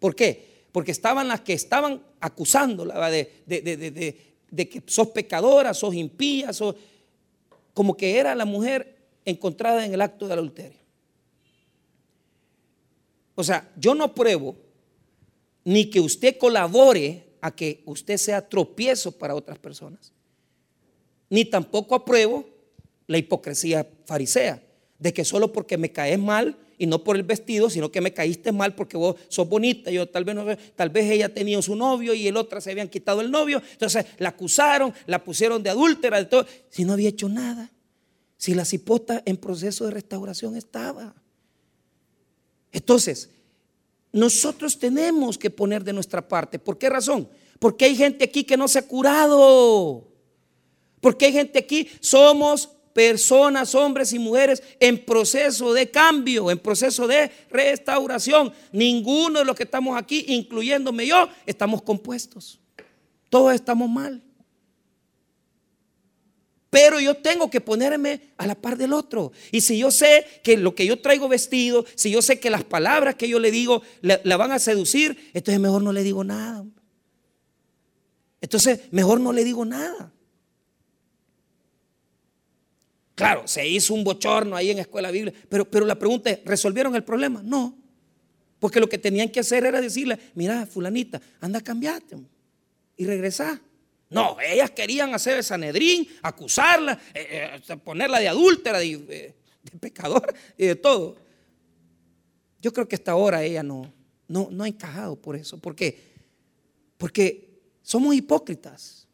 [0.00, 0.64] ¿Por qué?
[0.72, 4.16] Porque estaban las que estaban acusándola de, de,
[4.50, 6.74] de que sos pecadora, sos impía, sos...
[7.72, 10.80] como que era la mujer encontrada en el acto del adulterio.
[13.36, 14.56] O sea, yo no pruebo
[15.64, 20.12] ni que usted colabore a que usted sea tropiezo para otras personas.
[21.28, 22.48] Ni tampoco apruebo
[23.06, 24.62] la hipocresía farisea,
[24.98, 28.12] de que solo porque me caes mal y no por el vestido, sino que me
[28.12, 30.44] caíste mal porque vos sos bonita, yo tal vez no,
[30.74, 34.06] tal vez ella tenía su novio y el otro se habían quitado el novio, entonces
[34.18, 37.70] la acusaron, la pusieron de adúltera, de todo, si no había hecho nada,
[38.36, 41.14] si la cipota en proceso de restauración estaba.
[42.72, 43.30] Entonces,
[44.12, 46.58] nosotros tenemos que poner de nuestra parte.
[46.58, 47.28] ¿Por qué razón?
[47.58, 50.06] Porque hay gente aquí que no se ha curado.
[51.00, 57.06] Porque hay gente aquí, somos personas, hombres y mujeres en proceso de cambio, en proceso
[57.06, 58.52] de restauración.
[58.70, 62.60] Ninguno de los que estamos aquí, incluyéndome yo, estamos compuestos.
[63.30, 64.22] Todos estamos mal.
[66.72, 69.30] Pero yo tengo que ponerme a la par del otro.
[69.50, 72.64] Y si yo sé que lo que yo traigo vestido, si yo sé que las
[72.64, 76.64] palabras que yo le digo la, van a seducir, entonces mejor no le digo nada.
[78.40, 80.14] Entonces mejor no le digo nada.
[83.16, 86.96] Claro, se hizo un bochorno ahí en escuela bíblica, pero, pero la pregunta es, ¿resolvieron
[86.96, 87.42] el problema?
[87.44, 87.76] No.
[88.58, 92.16] Porque lo que tenían que hacer era decirle, mira, fulanita, anda a cambiarte
[92.96, 93.60] y regresar.
[94.12, 99.34] No, ellas querían hacer el Sanedrín, acusarla, eh, eh, ponerla de adúltera, de, de,
[99.80, 101.16] pecador y de todo.
[102.60, 103.90] Yo creo que hasta ahora ella no,
[104.28, 105.56] no, no ha encajado por eso.
[105.56, 106.12] ¿Por qué?
[106.98, 109.08] Porque somos hipócritas.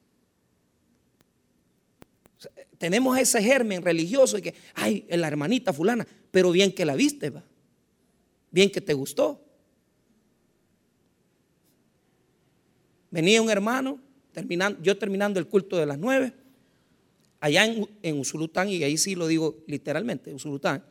[2.76, 7.30] tenemos ese germen religioso de que, ay, la hermanita fulana, pero bien que la viste,
[7.30, 7.44] va.
[8.50, 9.44] Bien que te gustó.
[13.12, 14.07] Venía un hermano
[14.82, 16.32] yo terminando el culto de las nueve,
[17.40, 20.84] allá en, Usulután, y ahí sí lo digo literalmente, Usulután,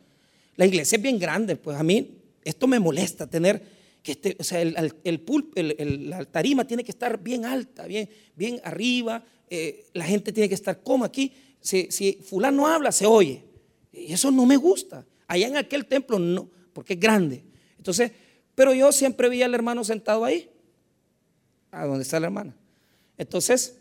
[0.56, 4.44] la iglesia es bien grande, pues a mí esto me molesta tener que este, o
[4.44, 10.04] sea, el, el, la tarima tiene que estar bien alta, bien, bien arriba, eh, la
[10.04, 11.32] gente tiene que estar como aquí.
[11.60, 13.44] Si, si fulano habla, se oye.
[13.92, 15.04] Y eso no me gusta.
[15.26, 17.44] Allá en aquel templo no, porque es grande.
[17.76, 18.12] Entonces,
[18.54, 20.50] pero yo siempre veía al hermano sentado ahí,
[21.70, 22.56] a donde está la hermana.
[23.18, 23.76] Entonces,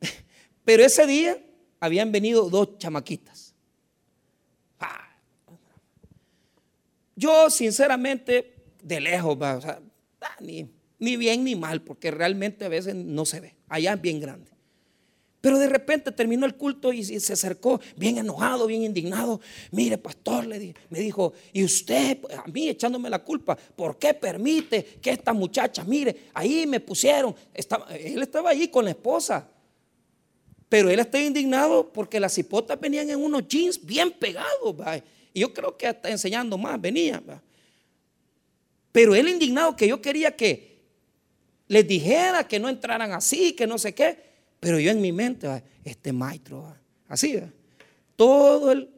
[0.64, 1.36] pero ese día
[1.80, 3.54] habían venido dos chamaquitas.
[4.78, 5.16] Ah.
[7.16, 9.80] Yo, sinceramente, de lejos, ah,
[10.40, 13.56] ni, ni bien ni mal, porque realmente a veces no se ve.
[13.68, 14.57] Allá es bien grande.
[15.40, 19.40] Pero de repente terminó el culto y se acercó bien enojado, bien indignado.
[19.70, 24.84] Mire, pastor, me dijo, y usted, pues, a mí echándome la culpa, ¿por qué permite
[25.00, 29.48] que esta muchacha, mire, ahí me pusieron, él estaba allí con la esposa,
[30.68, 34.74] pero él estaba indignado porque las hipotas venían en unos jeans bien pegados,
[35.32, 37.22] y yo creo que hasta enseñando más venía.
[38.90, 40.80] Pero él indignado que yo quería que
[41.68, 44.26] les dijera que no entraran así, que no sé qué.
[44.60, 46.74] Pero yo en mi mente, este maestro,
[47.08, 47.38] así,
[48.16, 48.90] todo el,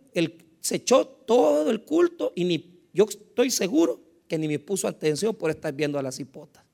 [0.61, 5.35] se echó todo el culto y ni, yo estoy seguro que ni me puso atención
[5.35, 6.65] por estar viendo a las hipotas.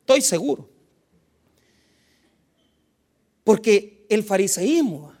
[0.00, 0.68] Estoy seguro.
[3.44, 5.12] Porque el fariseísmo,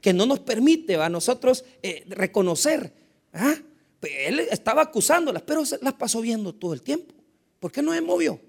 [0.00, 2.92] que no nos permite a nosotros eh, reconocer,
[3.32, 3.54] ¿ah?
[3.98, 7.14] pues él estaba acusándolas, pero las pasó viendo todo el tiempo.
[7.58, 8.40] ¿Por qué no se movió?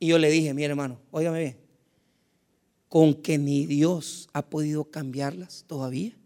[0.00, 1.56] Y yo le dije, mi hermano, óigame bien,
[2.88, 6.16] con que ni Dios ha podido cambiarlas todavía,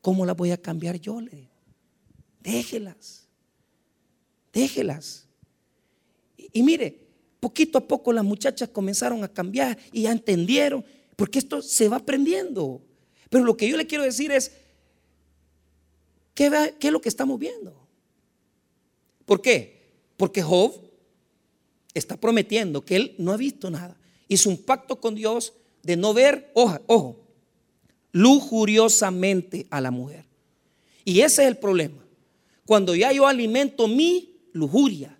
[0.00, 1.20] ¿cómo las voy a cambiar yo?
[1.20, 1.50] Le digo,
[2.40, 3.26] déjelas,
[4.52, 5.26] déjelas.
[6.36, 7.04] y mire,
[7.44, 10.82] poquito a poco las muchachas comenzaron a cambiar y ya entendieron,
[11.14, 12.80] porque esto se va aprendiendo.
[13.28, 14.50] Pero lo que yo le quiero decir es,
[16.34, 17.86] ¿qué, es lo que estamos viendo?
[19.26, 19.90] ¿Por qué?
[20.16, 20.72] Porque Job
[21.92, 23.94] está prometiendo que él no ha visto nada.
[24.26, 25.52] Hizo un pacto con Dios
[25.84, 27.20] de no ver, ojo,
[28.10, 30.24] lujuriosamente a la mujer.
[31.04, 32.04] Y ese es el problema.
[32.66, 35.16] Cuando ya yo alimento mi lujuria,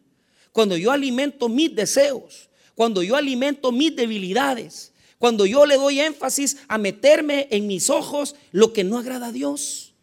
[0.52, 6.58] cuando yo alimento mis deseos, cuando yo alimento mis debilidades, cuando yo le doy énfasis
[6.68, 9.94] a meterme en mis ojos lo que no agrada a Dios.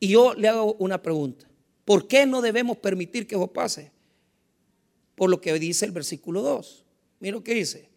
[0.00, 1.46] Y yo le hago una pregunta.
[1.84, 3.92] ¿Por qué no debemos permitir que eso pase?
[5.14, 6.84] Por lo que dice el versículo 2.
[7.20, 7.93] Mira lo que dice.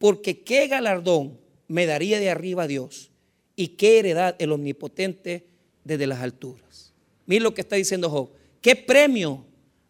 [0.00, 3.10] Porque qué galardón me daría de arriba Dios
[3.54, 5.46] y qué heredad el omnipotente
[5.84, 6.94] desde las alturas.
[7.26, 8.30] Mira lo que está diciendo Job.
[8.62, 9.44] ¿Qué premio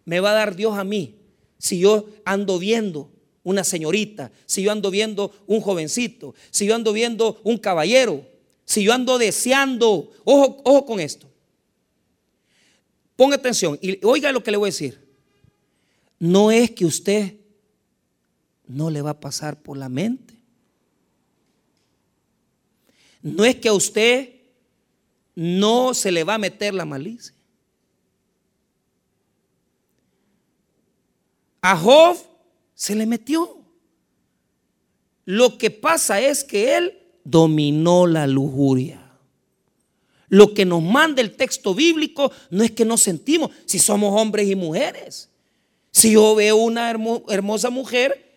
[0.04, 1.14] me va a dar Dios a mí
[1.58, 3.08] si yo ando viendo
[3.44, 8.26] una señorita, si yo ando viendo un jovencito, si yo ando viendo un caballero,
[8.64, 11.28] si yo ando deseando, ojo, ojo con esto.
[13.14, 14.98] Ponga atención y oiga lo que le voy a decir.
[16.18, 17.34] No es que usted
[18.70, 20.34] no le va a pasar por la mente.
[23.22, 24.30] No es que a usted
[25.34, 27.34] no se le va a meter la malicia.
[31.60, 32.16] A Job
[32.74, 33.58] se le metió.
[35.24, 39.10] Lo que pasa es que él dominó la lujuria.
[40.28, 44.48] Lo que nos manda el texto bíblico no es que nos sentimos, si somos hombres
[44.48, 45.28] y mujeres.
[45.90, 46.90] Si yo veo una
[47.28, 48.29] hermosa mujer,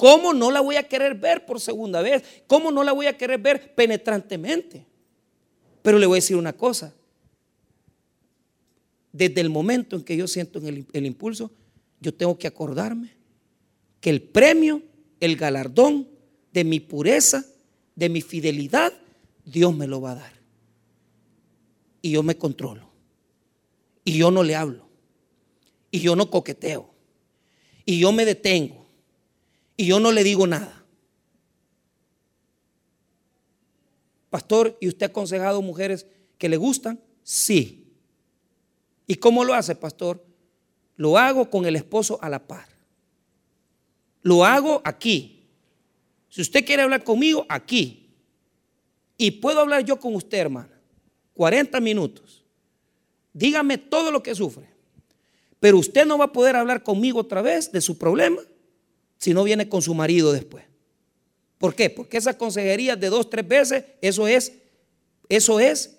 [0.00, 2.24] ¿cómo no la voy a querer ver por segunda vez?
[2.46, 4.86] ¿Cómo no la voy a querer ver penetrantemente?
[5.82, 6.94] Pero le voy a decir una cosa.
[9.12, 11.50] Desde el momento en que yo siento el, impulso,
[12.00, 13.10] yo tengo que acordarme
[14.00, 14.80] que el premio,
[15.20, 16.08] el galardón
[16.50, 17.44] de mi pureza,
[17.94, 18.94] de mi fidelidad,
[19.44, 20.32] Dios me lo va a dar.
[22.00, 22.88] Y yo me controlo.
[24.02, 24.88] Y yo no le hablo.
[25.90, 26.88] Y yo no coqueteo.
[27.84, 28.79] Y yo me detengo.
[29.80, 30.84] Y yo no le digo nada.
[34.28, 37.00] Pastor, ¿y usted ha aconsejado mujeres que le gustan?
[37.22, 37.90] Sí.
[39.06, 40.22] ¿Y cómo lo hace, pastor?
[40.96, 42.68] Lo hago con el esposo a la par.
[44.20, 45.48] Lo hago aquí.
[46.28, 48.10] Si usted quiere hablar conmigo, aquí.
[49.16, 50.78] Y puedo hablar yo con usted, hermana.
[51.32, 52.44] 40 minutos.
[53.32, 54.68] Dígame todo lo que sufre.
[55.58, 58.42] Pero usted no va a poder hablar conmigo otra vez de su problema
[59.20, 60.64] si no viene con su marido después.
[61.58, 61.90] ¿Por qué?
[61.90, 64.54] Porque esas consejerías de dos, tres veces, eso es,
[65.28, 65.98] eso es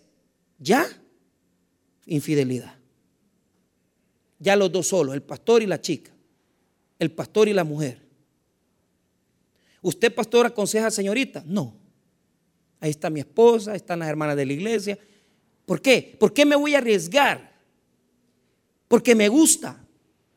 [0.58, 0.88] ya
[2.08, 2.76] infidelidad.
[4.40, 6.12] Ya los dos solos, el pastor y la chica,
[6.98, 8.02] el pastor y la mujer.
[9.84, 11.44] ¿Usted, pastor, aconseja a señorita?
[11.46, 11.76] No.
[12.80, 14.98] Ahí está mi esposa, están las hermanas de la iglesia.
[15.68, 16.18] ¿Por qué?
[16.20, 17.52] ¿Por qué me voy a arriesgar?
[18.88, 19.80] Porque me gusta,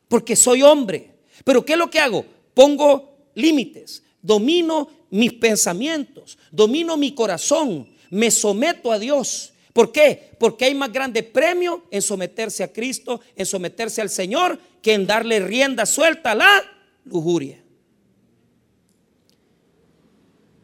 [0.06, 1.14] porque soy hombre.
[1.44, 2.33] Pero ¿qué es lo que hago?
[2.54, 10.30] Pongo límites, domino mis pensamientos, domino mi corazón, me someto a Dios ¿Por qué?
[10.38, 15.04] Porque hay más grande premio en someterse a Cristo, en someterse al Señor, que en
[15.04, 16.62] darle rienda suelta a la
[17.04, 17.60] lujuria.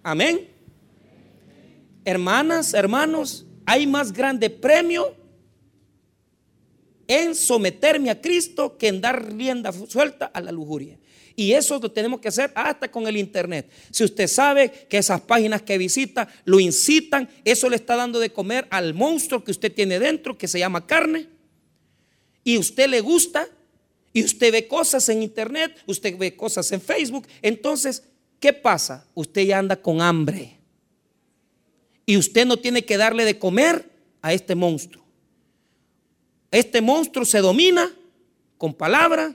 [0.05, 0.49] Amén.
[2.05, 5.13] Hermanas, hermanos, hay más grande premio
[7.09, 11.01] en someterme a Cristo que en dar rienda suelta a la lujuria.
[11.37, 13.71] Y eso lo tenemos que hacer hasta con el Internet.
[13.91, 18.31] Si usted sabe que esas páginas que visita lo incitan, eso le está dando de
[18.31, 21.29] comer al monstruo que usted tiene dentro, que se llama carne,
[22.45, 23.49] y usted le gusta,
[24.13, 28.03] y usted ve cosas en Internet, usted ve cosas en Facebook, entonces,
[28.41, 29.07] ¿qué pasa?
[29.15, 30.57] Usted ya anda con hambre.
[32.07, 33.89] Y usted no tiene que darle de comer
[34.21, 35.05] a este monstruo.
[36.51, 37.95] Este monstruo se domina
[38.59, 39.35] con palabra,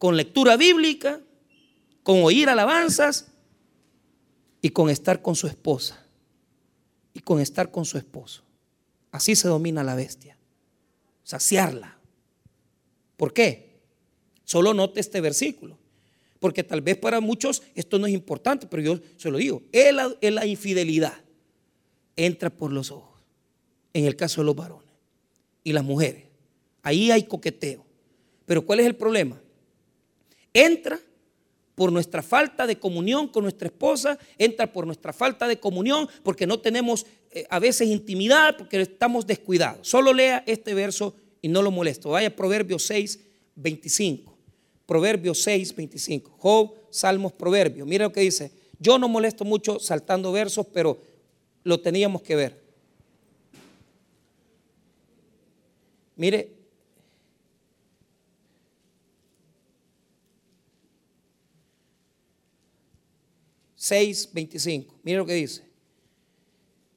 [0.00, 1.20] con lectura bíblica,
[2.02, 3.30] con oír alabanzas
[4.62, 6.06] y con estar con su esposa.
[7.12, 8.44] y con estar con su esposo.
[9.10, 10.38] Así se domina la bestia.
[11.24, 11.98] Saciarla.
[13.16, 13.80] ¿Por qué?
[14.44, 15.76] Solo note este versículo.
[16.38, 19.62] Porque tal vez para muchos esto no es importante, pero yo se lo digo.
[19.72, 21.20] Es la, la infidelidad.
[22.14, 23.20] Entra por los ojos.
[23.92, 24.94] En el caso de los varones
[25.64, 26.24] y las mujeres.
[26.82, 27.84] Ahí hay coqueteo.
[28.46, 29.42] Pero ¿cuál es el problema?
[30.52, 31.00] Entra
[31.74, 36.46] por nuestra falta de comunión con nuestra esposa, entra por nuestra falta de comunión porque
[36.46, 39.88] no tenemos eh, a veces intimidad, porque estamos descuidados.
[39.88, 42.10] Solo lea este verso y no lo molesto.
[42.10, 43.20] Vaya Proverbios 6,
[43.54, 44.36] 25.
[44.84, 46.36] Proverbios 6, 25.
[46.38, 47.86] Job, Salmos, Proverbios.
[47.86, 48.52] Mira lo que dice.
[48.78, 51.00] Yo no molesto mucho saltando versos, pero
[51.64, 52.60] lo teníamos que ver.
[56.16, 56.59] Mire,
[63.80, 64.94] 6, 25.
[65.02, 65.64] Mire lo que dice.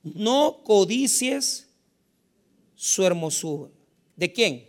[0.04, 1.70] No codicies
[2.76, 3.72] su hermosura.
[4.18, 4.68] ¿De quién?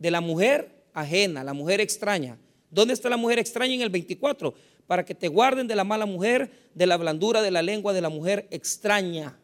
[0.00, 2.36] De la mujer ajena, la mujer extraña.
[2.72, 4.52] ¿Dónde está la mujer extraña en el 24?
[4.88, 8.00] Para que te guarden de la mala mujer, de la blandura de la lengua de
[8.00, 9.38] la mujer extraña.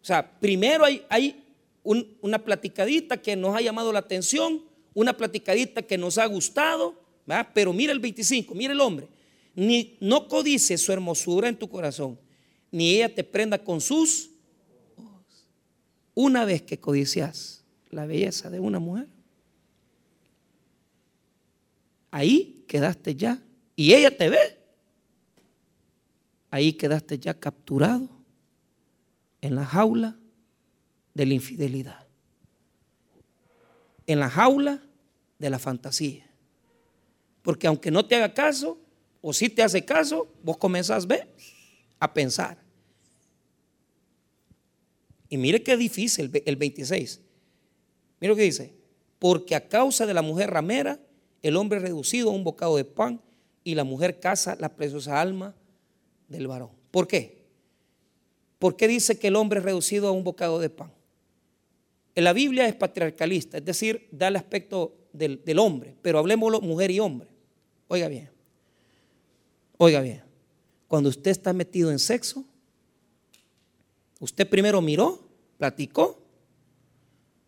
[0.00, 1.44] O sea, primero hay,
[1.84, 6.94] una platicadita que nos ha llamado la atención, una platicadita que nos ha gustado,
[7.52, 9.08] pero mira el 25, mira el hombre
[9.56, 12.20] ni no codices su hermosura en tu corazón,
[12.70, 14.30] ni ella te prenda con sus
[14.96, 15.48] ojos.
[16.14, 19.08] Una vez que codicias la belleza de una mujer,
[22.10, 23.42] ahí quedaste ya,
[23.74, 24.58] y ella te ve,
[26.50, 28.10] ahí quedaste ya capturado
[29.40, 30.18] en la jaula
[31.14, 32.06] de la infidelidad,
[34.06, 34.82] en la jaula
[35.38, 36.26] de la fantasía.
[37.42, 38.78] Porque aunque no te haga caso,
[39.28, 41.04] o si te hace caso, vos comenzás
[41.98, 42.58] a pensar.
[45.28, 47.20] Y mire qué difícil el 26.
[48.20, 48.72] Mire lo que dice.
[49.18, 51.00] Porque a causa de la mujer ramera,
[51.42, 53.20] el hombre es reducido a un bocado de pan
[53.64, 55.56] y la mujer caza la preciosa alma
[56.28, 56.70] del varón.
[56.92, 57.48] ¿Por qué?
[58.60, 60.92] ¿Por qué dice que el hombre es reducido a un bocado de pan?
[62.14, 66.60] En la Biblia es patriarcalista, es decir, da el aspecto del, del hombre, pero hablemoslo
[66.60, 67.26] mujer y hombre.
[67.88, 68.35] Oiga bien.
[69.78, 70.22] Oiga bien,
[70.88, 72.44] cuando usted está metido en sexo,
[74.20, 76.22] usted primero miró, platicó,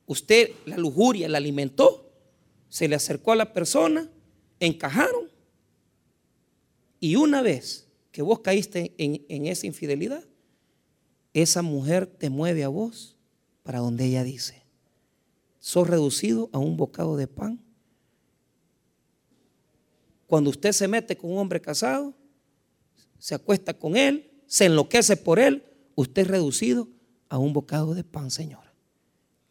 [0.07, 2.12] usted la lujuria la alimentó,
[2.68, 4.11] se le acercó a la persona,
[4.61, 5.29] encajaron,
[7.01, 10.24] y una vez que vos caíste en, esa infidelidad,
[11.33, 13.16] esa mujer te mueve a vos
[13.62, 14.64] para donde ella dice,
[15.61, 17.62] sos reducido a un bocado de pan.
[20.26, 22.14] Cuando usted se mete con un hombre casado,
[23.19, 25.64] se acuesta con él, se enloquece por él,
[25.95, 26.89] usted es reducido
[27.29, 28.73] a un bocado de pan, señora.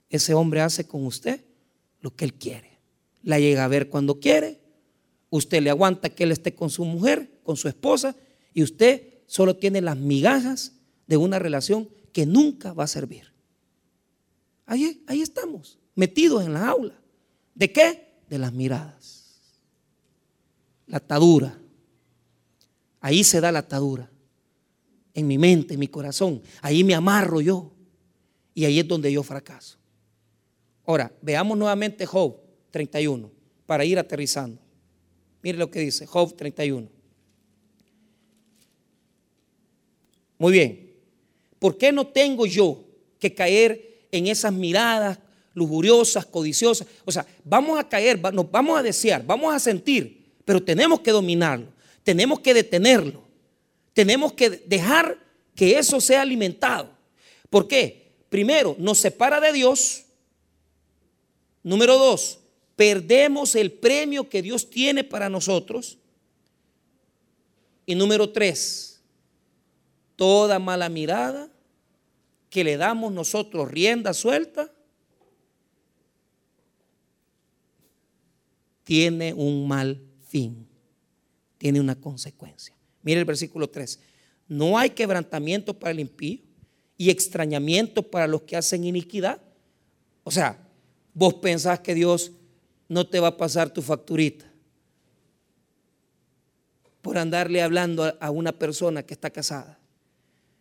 [0.10, 1.44] Ese hombre hace con usted
[2.02, 2.80] lo que él quiere.
[3.24, 4.60] La llega a ver cuando quiere,
[5.30, 8.16] usted le aguanta que él esté con su mujer, con su esposa,
[8.54, 10.74] y usted solo tiene las migajas
[11.06, 13.34] de una relación que nunca va a servir.
[14.66, 17.00] Ahí, ahí estamos, metidos en la aula.
[17.54, 18.22] ¿De qué?
[18.30, 19.52] De las miradas.
[20.88, 21.60] La atadura
[23.00, 24.10] Ahí se da la atadura.
[25.14, 26.42] En mi mente, en mi corazón.
[26.62, 27.72] Ahí me amarro yo.
[28.54, 29.78] Y ahí es donde yo fracaso.
[30.86, 32.38] Ahora, veamos nuevamente Job
[32.72, 33.30] 31
[33.66, 34.60] para ir aterrizando.
[35.42, 36.88] Mire lo que dice Job 31.
[40.38, 40.92] Muy bien.
[41.60, 42.84] ¿Por qué no tengo yo
[43.20, 45.20] que caer en esas miradas
[45.54, 46.88] lujuriosas, codiciosas?
[47.06, 51.12] O sea, vamos a caer, nos vamos a desear, vamos a sentir, pero tenemos que
[51.12, 51.77] dominarlo
[52.08, 53.22] tenemos que detenerlo.
[53.92, 55.20] Tenemos que dejar
[55.54, 56.90] que eso sea alimentado.
[57.50, 58.14] ¿Por qué?
[58.30, 60.06] Primero, nos separa de Dios.
[61.64, 62.40] Número dos,
[62.78, 65.98] perdemos el premio que Dios tiene para nosotros.
[67.86, 69.02] Y número tres,
[70.16, 71.52] toda mala mirada
[72.50, 74.72] que le damos nosotros rienda suelta
[78.86, 80.67] tiene un mal fin
[81.58, 82.76] tiene una consecuencia.
[83.04, 84.00] Mire el versículo 3.
[84.48, 86.40] No hay quebrantamiento para el impío
[86.98, 89.42] y extrañamiento para los que hacen iniquidad.
[90.24, 90.68] O sea,
[91.14, 92.32] vos pensás que Dios
[92.90, 94.46] no te va a pasar tu facturita
[97.02, 99.80] por andarle hablando a una persona que está casada.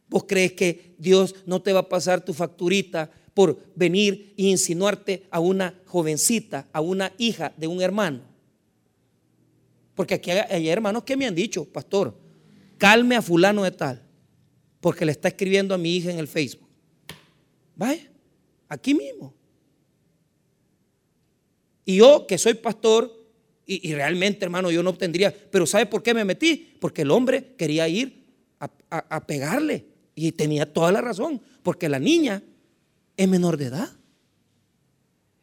[0.09, 5.27] Vos crees que Dios no te va a pasar tu facturita por venir e insinuarte
[5.31, 8.21] a una jovencita, a una hija de un hermano.
[9.97, 12.17] Porque aquí hay, hermanos que me han dicho, pastor,
[12.79, 14.07] calme a fulano de tal,
[14.81, 16.69] porque le está escribiendo a mi hija en el Facebook.
[17.75, 18.09] Vaya,
[18.69, 19.35] aquí mismo.
[21.85, 23.11] Y yo, que soy pastor,
[23.69, 26.77] y, realmente, hermano, yo no obtendría, pero ¿sabe por qué me metí?
[26.79, 28.25] Porque el hombre quería ir
[28.91, 29.87] a pegarle.
[30.15, 32.43] Y tenía toda la razón, porque la niña
[33.17, 33.91] es menor de edad.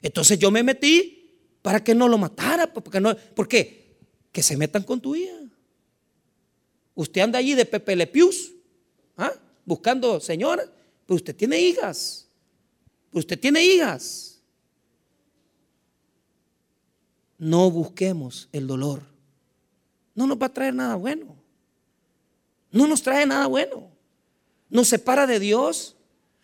[0.02, 2.72] Entonces yo me metí para que no lo matara.
[2.72, 3.83] Porque no, ¿Por qué?
[4.34, 5.40] Que se metan con tu hija.
[6.94, 8.52] Usted anda allí de Pepe Lepius,
[9.16, 9.32] ¿ah?
[9.64, 10.66] buscando señora,
[11.06, 12.28] pero usted tiene hijas.
[13.14, 14.42] Usted tiene hijas.
[17.38, 19.02] No busquemos el dolor.
[20.14, 21.38] No nos va a traer nada bueno.
[22.70, 23.94] No nos trae nada bueno
[24.74, 25.96] nos separa de Dios,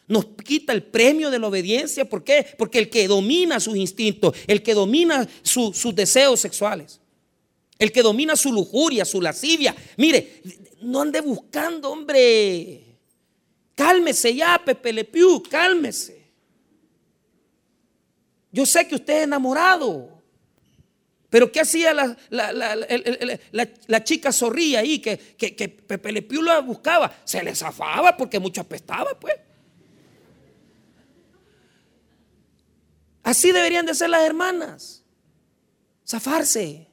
[0.07, 2.07] nos quita el premio de la obediencia.
[2.07, 2.45] ¿Por qué?
[2.59, 7.01] Porque el que domina sus instintos, el que domina sus deseos sexuales,
[7.79, 10.41] el que domina su lujuria, su lascivia, mire,
[10.81, 12.85] no ande buscando, hombre.
[13.73, 15.09] Cálmese ya, Pepe Le
[15.49, 16.19] cálmese.
[18.51, 20.19] Yo sé que usted es enamorado.
[21.29, 27.15] Pero ¿qué hacía la, la, chica zorría ahí que, que, Pepe Le Pew la buscaba?
[27.23, 29.35] Se le zafaba porque mucho apestaba, pues.
[33.23, 35.05] Así deberían de ser las hermanas.
[36.05, 36.88] Zafarse.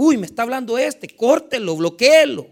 [0.00, 2.46] Uy, me está hablando este, córtelo, bloqueelo.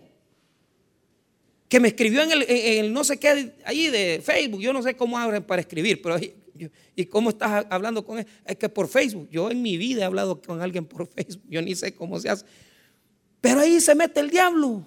[1.68, 4.60] Que me escribió en el, no sé qué, ahí de Facebook.
[4.60, 6.34] Yo no sé cómo abren para escribir, pero ahí,
[6.96, 8.26] ¿Y cómo estás hablando con él?
[8.44, 9.28] Es que por Facebook.
[9.30, 11.44] Yo en mi vida he hablado con alguien por Facebook.
[11.48, 12.44] Yo ni sé cómo se hace.
[13.40, 14.84] Pero ahí se mete el diablo.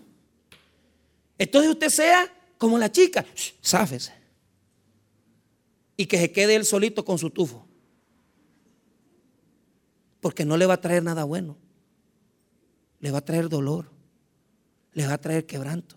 [1.37, 3.25] Entonces usted sea como la chica.
[3.61, 4.11] Sáfese.
[5.95, 7.65] Y que se quede él solito con su tufo.
[10.19, 11.55] Porque no le va a traer nada bueno.
[12.99, 13.89] Le va a traer dolor.
[14.93, 15.95] Le va a traer quebranto.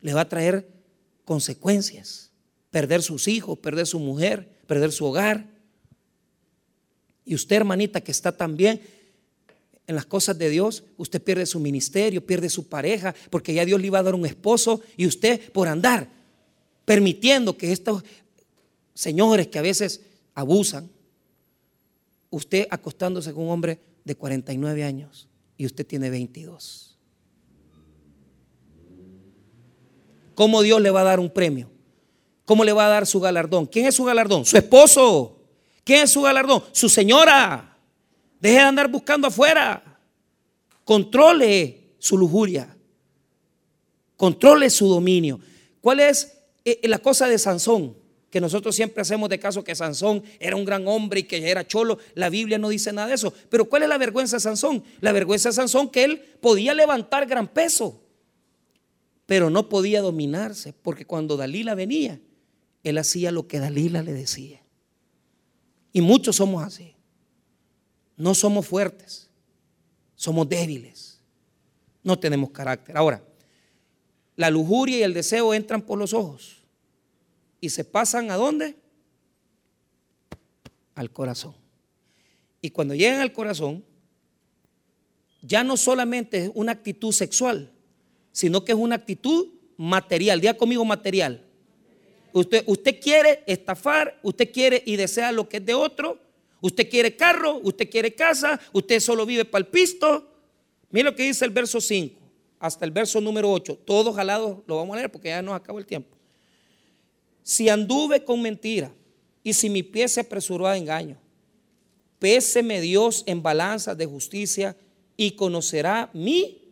[0.00, 0.68] Le va a traer
[1.24, 2.30] consecuencias.
[2.70, 5.46] Perder sus hijos, perder su mujer, perder su hogar.
[7.24, 8.80] Y usted, hermanita, que está también
[9.86, 13.80] en las cosas de Dios, usted pierde su ministerio, pierde su pareja, porque ya Dios
[13.80, 16.08] le iba a dar un esposo y usted por andar
[16.84, 18.04] permitiendo que estos
[18.94, 20.02] señores que a veces
[20.34, 20.90] abusan,
[22.30, 25.28] usted acostándose con un hombre de 49 años
[25.62, 26.98] y usted tiene 22.
[30.34, 31.70] ¿Cómo Dios le va a dar un premio?
[32.44, 33.66] ¿Cómo le va a dar su galardón?
[33.66, 34.44] ¿Quién es su galardón?
[34.44, 35.38] Su esposo.
[35.84, 36.64] ¿Quién es su galardón?
[36.72, 37.78] Su señora.
[38.40, 40.00] Deje de andar buscando afuera.
[40.84, 42.76] Controle su lujuria.
[44.16, 45.38] Controle su dominio.
[45.80, 47.96] ¿Cuál es eh, la cosa de Sansón?
[48.32, 51.66] Que nosotros siempre hacemos de caso que Sansón era un gran hombre y que era
[51.66, 51.98] cholo.
[52.14, 53.34] La Biblia no dice nada de eso.
[53.50, 54.82] Pero ¿cuál es la vergüenza de Sansón?
[55.02, 58.02] La vergüenza de Sansón que él podía levantar gran peso,
[59.26, 62.20] pero no podía dominarse, porque cuando Dalila venía,
[62.82, 64.62] él hacía lo que Dalila le decía.
[65.92, 66.94] Y muchos somos así.
[68.16, 69.28] No somos fuertes,
[70.14, 71.20] somos débiles.
[72.02, 72.96] No tenemos carácter.
[72.96, 73.22] Ahora,
[74.36, 76.61] la lujuria y el deseo entran por los ojos
[77.62, 78.74] y se pasan a dónde?
[80.96, 81.54] Al corazón.
[82.60, 83.84] Y cuando llegan al corazón,
[85.42, 87.70] ya no solamente es una actitud sexual,
[88.32, 89.46] sino que es una actitud
[89.76, 90.40] material.
[90.40, 91.46] Diga conmigo material.
[92.32, 96.18] Usted, usted quiere estafar, usted quiere y desea lo que es de otro,
[96.60, 100.28] usted quiere carro, usted quiere casa, usted solo vive para el pisto.
[100.90, 102.20] Mira lo que dice el verso 5
[102.58, 103.78] hasta el verso número 8.
[103.84, 106.16] Todos jalados lo vamos a leer porque ya nos acabó el tiempo.
[107.42, 108.92] Si anduve con mentira
[109.42, 111.16] y si mi pie se apresuró a engaño,
[112.18, 114.76] péseme Dios en balanzas de justicia
[115.16, 116.62] y conocerá mi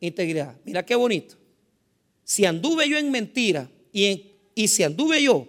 [0.00, 0.56] integridad.
[0.64, 1.36] Mira qué bonito.
[2.24, 5.46] Si anduve yo en mentira y en y si anduve yo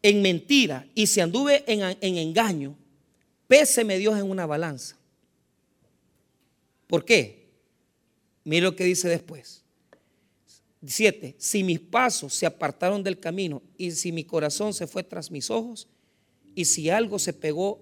[0.00, 2.76] en mentira y si anduve en, en engaño,
[3.48, 4.96] péseme Dios en una balanza.
[6.86, 7.48] ¿Por qué?
[8.44, 9.63] Mire lo que dice después.
[10.86, 15.30] Siete, si mis pasos se apartaron del camino y si mi corazón se fue tras
[15.30, 15.88] mis ojos
[16.54, 17.80] y si algo se pegó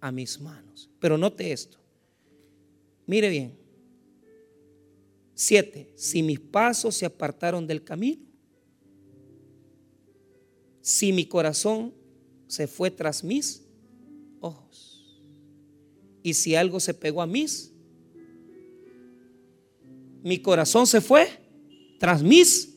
[0.00, 0.90] a mis manos.
[1.00, 1.78] Pero note esto.
[3.06, 3.58] Mire bien.
[5.34, 8.28] Siete, si mis pasos se apartaron del camino
[10.88, 11.92] si mi corazón
[12.46, 13.62] se fue tras mis
[14.40, 15.20] ojos
[16.22, 17.74] y si algo se pegó a mis,
[20.22, 21.28] mi corazón se fue
[21.98, 22.76] tras mis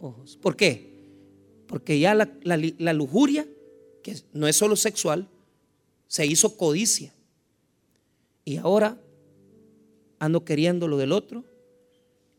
[0.00, 0.38] ojos.
[0.40, 0.94] ¿Por qué?
[1.66, 3.46] Porque ya la, la lujuria,
[4.02, 5.28] que no es solo sexual,
[6.06, 7.12] se hizo codicia.
[8.44, 9.00] Y ahora
[10.18, 11.44] ando queriendo lo del otro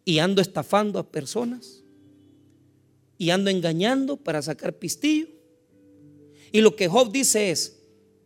[0.06, 1.84] y ando estafando a personas
[3.18, 5.28] y ando engañando para sacar pistillo.
[6.52, 7.78] Y lo que Job dice es,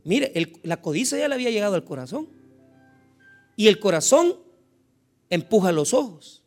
[0.03, 0.31] mire,
[0.63, 2.29] la codicia ya le había llegado al corazón.
[3.55, 4.35] Y el corazón
[5.29, 6.40] empuja los ojos.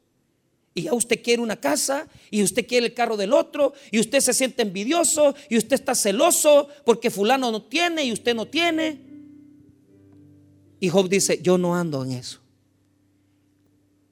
[0.74, 4.18] Y ya usted quiere una casa, y usted quiere el carro del otro, y usted
[4.20, 9.00] se siente envidioso, y usted está celoso porque fulano no tiene y usted no tiene.
[10.80, 12.40] Y Job dice, yo no ando en eso.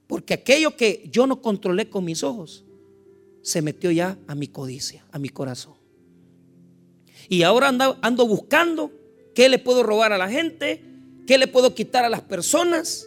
[0.07, 2.65] Porque aquello que yo no controlé con mis ojos,
[3.43, 5.75] se metió ya a mi codicia, a mi corazón.
[7.29, 8.93] Y ahora ando, ando buscando
[9.35, 10.83] qué le puedo robar a la gente,
[11.27, 13.07] qué le puedo quitar a las personas.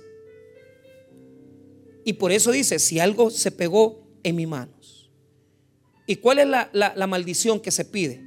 [2.05, 5.11] Y por eso dice, si algo se pegó en mis manos.
[6.07, 8.23] ¿Y cuál es la, la maldición que se pide?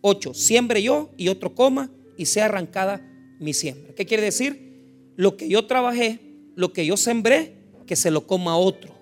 [0.00, 3.06] Ocho, siembre yo y otro coma y sea arrancada
[3.38, 3.94] mi siembra.
[3.94, 5.12] ¿Qué quiere decir?
[5.16, 6.20] Lo que yo trabajé,
[6.54, 7.56] lo que yo sembré,
[7.86, 8.94] que se lo coma otro.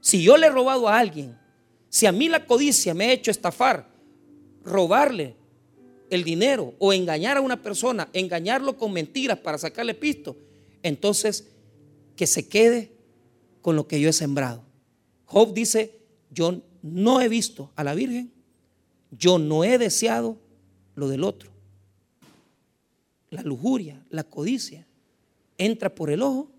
[0.00, 1.36] Si yo le he robado a alguien
[1.94, 3.88] si a mí la codicia me ha hecho estafar,
[4.64, 5.36] robarle
[6.10, 10.36] el dinero o engañar a una persona, engañarlo con mentiras para sacarle pisto,
[10.82, 11.46] entonces
[12.16, 12.93] que se quede
[13.64, 14.62] con lo que yo he sembrado.
[15.24, 15.98] Job dice,
[16.30, 18.30] yo no he visto a la Virgen,
[19.10, 20.36] yo no he deseado
[20.94, 21.50] lo del otro.
[23.30, 24.86] La lujuria, la codicia,
[25.56, 26.50] entra por el ojo,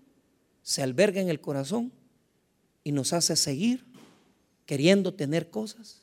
[0.64, 1.92] se alberga en el corazón
[2.82, 3.84] y nos hace seguir
[4.64, 6.02] queriendo tener cosas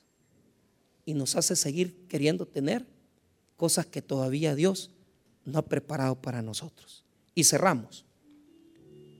[1.05, 2.85] y nos hace seguir queriendo tener
[3.57, 4.89] cosas que todavía Dios
[5.43, 7.03] no ha preparado para nosotros.
[7.35, 8.05] Y cerramos.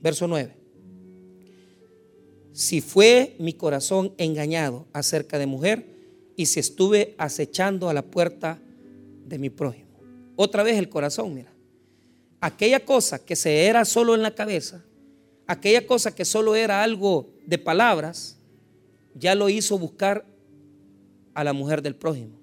[0.00, 0.63] Verso 9.
[2.54, 5.86] Si fue mi corazón engañado acerca de mujer
[6.36, 8.60] y si estuve acechando a la puerta
[9.26, 9.88] de mi prójimo.
[10.36, 11.52] Otra vez el corazón, mira.
[12.40, 14.84] Aquella cosa que se era solo en la cabeza,
[15.48, 18.36] aquella cosa que solo era algo de palabras,
[19.16, 20.24] ya lo hizo buscar
[21.34, 22.38] a la mujer del prójimo.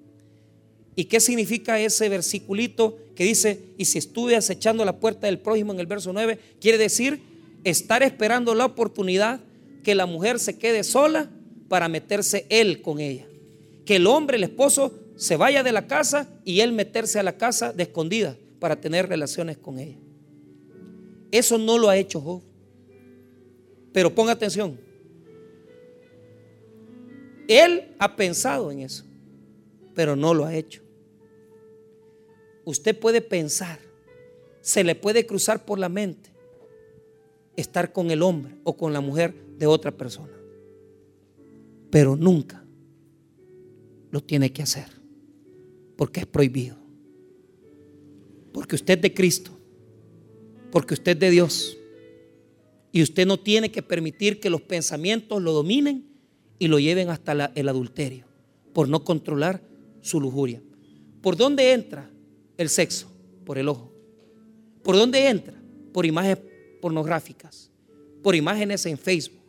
[0.94, 5.72] ¿Y qué significa ese versiculito que dice, y si estuve acechando la puerta del prójimo
[5.72, 6.38] en el verso 9?
[6.60, 7.22] Quiere decir
[7.64, 9.40] estar esperando la oportunidad
[9.84, 11.30] que la mujer se quede sola
[11.68, 13.28] para meterse él con ella.
[13.86, 17.38] Que el hombre, el esposo, se vaya de la casa y él meterse a la
[17.38, 19.98] casa de escondida para tener relaciones con ella.
[21.32, 22.42] Eso no lo ha hecho Job.
[23.94, 24.80] Pero ponga atención,
[27.48, 29.04] él ha pensado en eso,
[29.94, 30.82] pero no lo ha hecho.
[32.64, 33.80] Usted puede pensar,
[34.62, 36.30] se le puede cruzar por la mente
[37.56, 40.34] estar con el hombre o con la mujer de otra persona,
[41.92, 42.66] pero nunca
[44.10, 44.88] lo tiene que hacer,
[45.96, 46.78] porque es prohibido,
[48.52, 49.52] porque usted es de Cristo,
[50.72, 51.78] porque usted es de Dios,
[52.92, 56.08] y usted no tiene que permitir que los pensamientos lo dominen
[56.58, 58.26] y lo lleven hasta el adulterio
[58.74, 59.62] por no controlar
[60.02, 60.64] su lujuria.
[61.22, 62.10] ¿Por dónde entra
[62.58, 63.12] el sexo?
[63.46, 63.94] Por el ojo.
[64.82, 65.54] ¿Por dónde entra?
[65.94, 66.40] Por imágenes
[66.82, 67.70] pornográficas,
[68.24, 69.41] por imágenes en Facebook,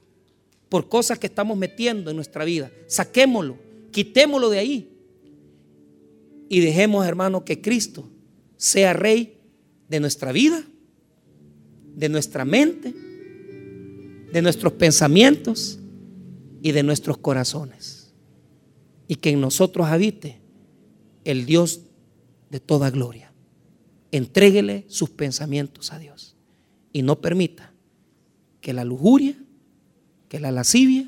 [0.73, 2.73] por cosas que estamos metiendo en nuestra vida.
[2.87, 3.59] Saquémoslo,
[3.91, 4.89] quitémoslo de ahí
[6.49, 8.09] y dejemos, hermano, que Cristo
[8.57, 9.39] sea rey
[9.91, 10.65] de nuestra vida,
[11.95, 12.95] de nuestra mente,
[14.33, 15.79] de nuestros pensamientos
[16.63, 18.15] y de nuestros corazones.
[19.09, 20.41] Y que en nosotros habite
[21.25, 21.83] el Dios
[22.49, 23.31] de toda gloria.
[24.11, 26.35] Entréguele sus pensamientos a Dios
[26.95, 27.75] y no permita
[28.63, 29.37] que la lujuria,
[30.33, 31.05] que la lascivia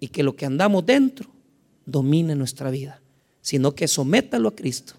[0.00, 1.30] y que lo que andamos dentro
[1.86, 3.00] domine nuestra vida,
[3.40, 4.92] sino que sométalo a Cristo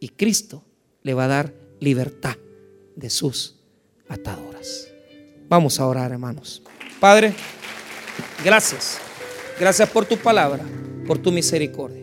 [0.00, 0.64] y Cristo
[1.02, 2.38] le va a dar libertad
[2.96, 3.56] de sus
[4.08, 4.88] ataduras.
[5.50, 6.62] Vamos a orar, hermanos.
[6.98, 7.34] Padre,
[8.42, 8.98] Gracias.
[9.60, 10.64] Gracias por tu palabra,
[11.06, 12.01] por tu misericordia.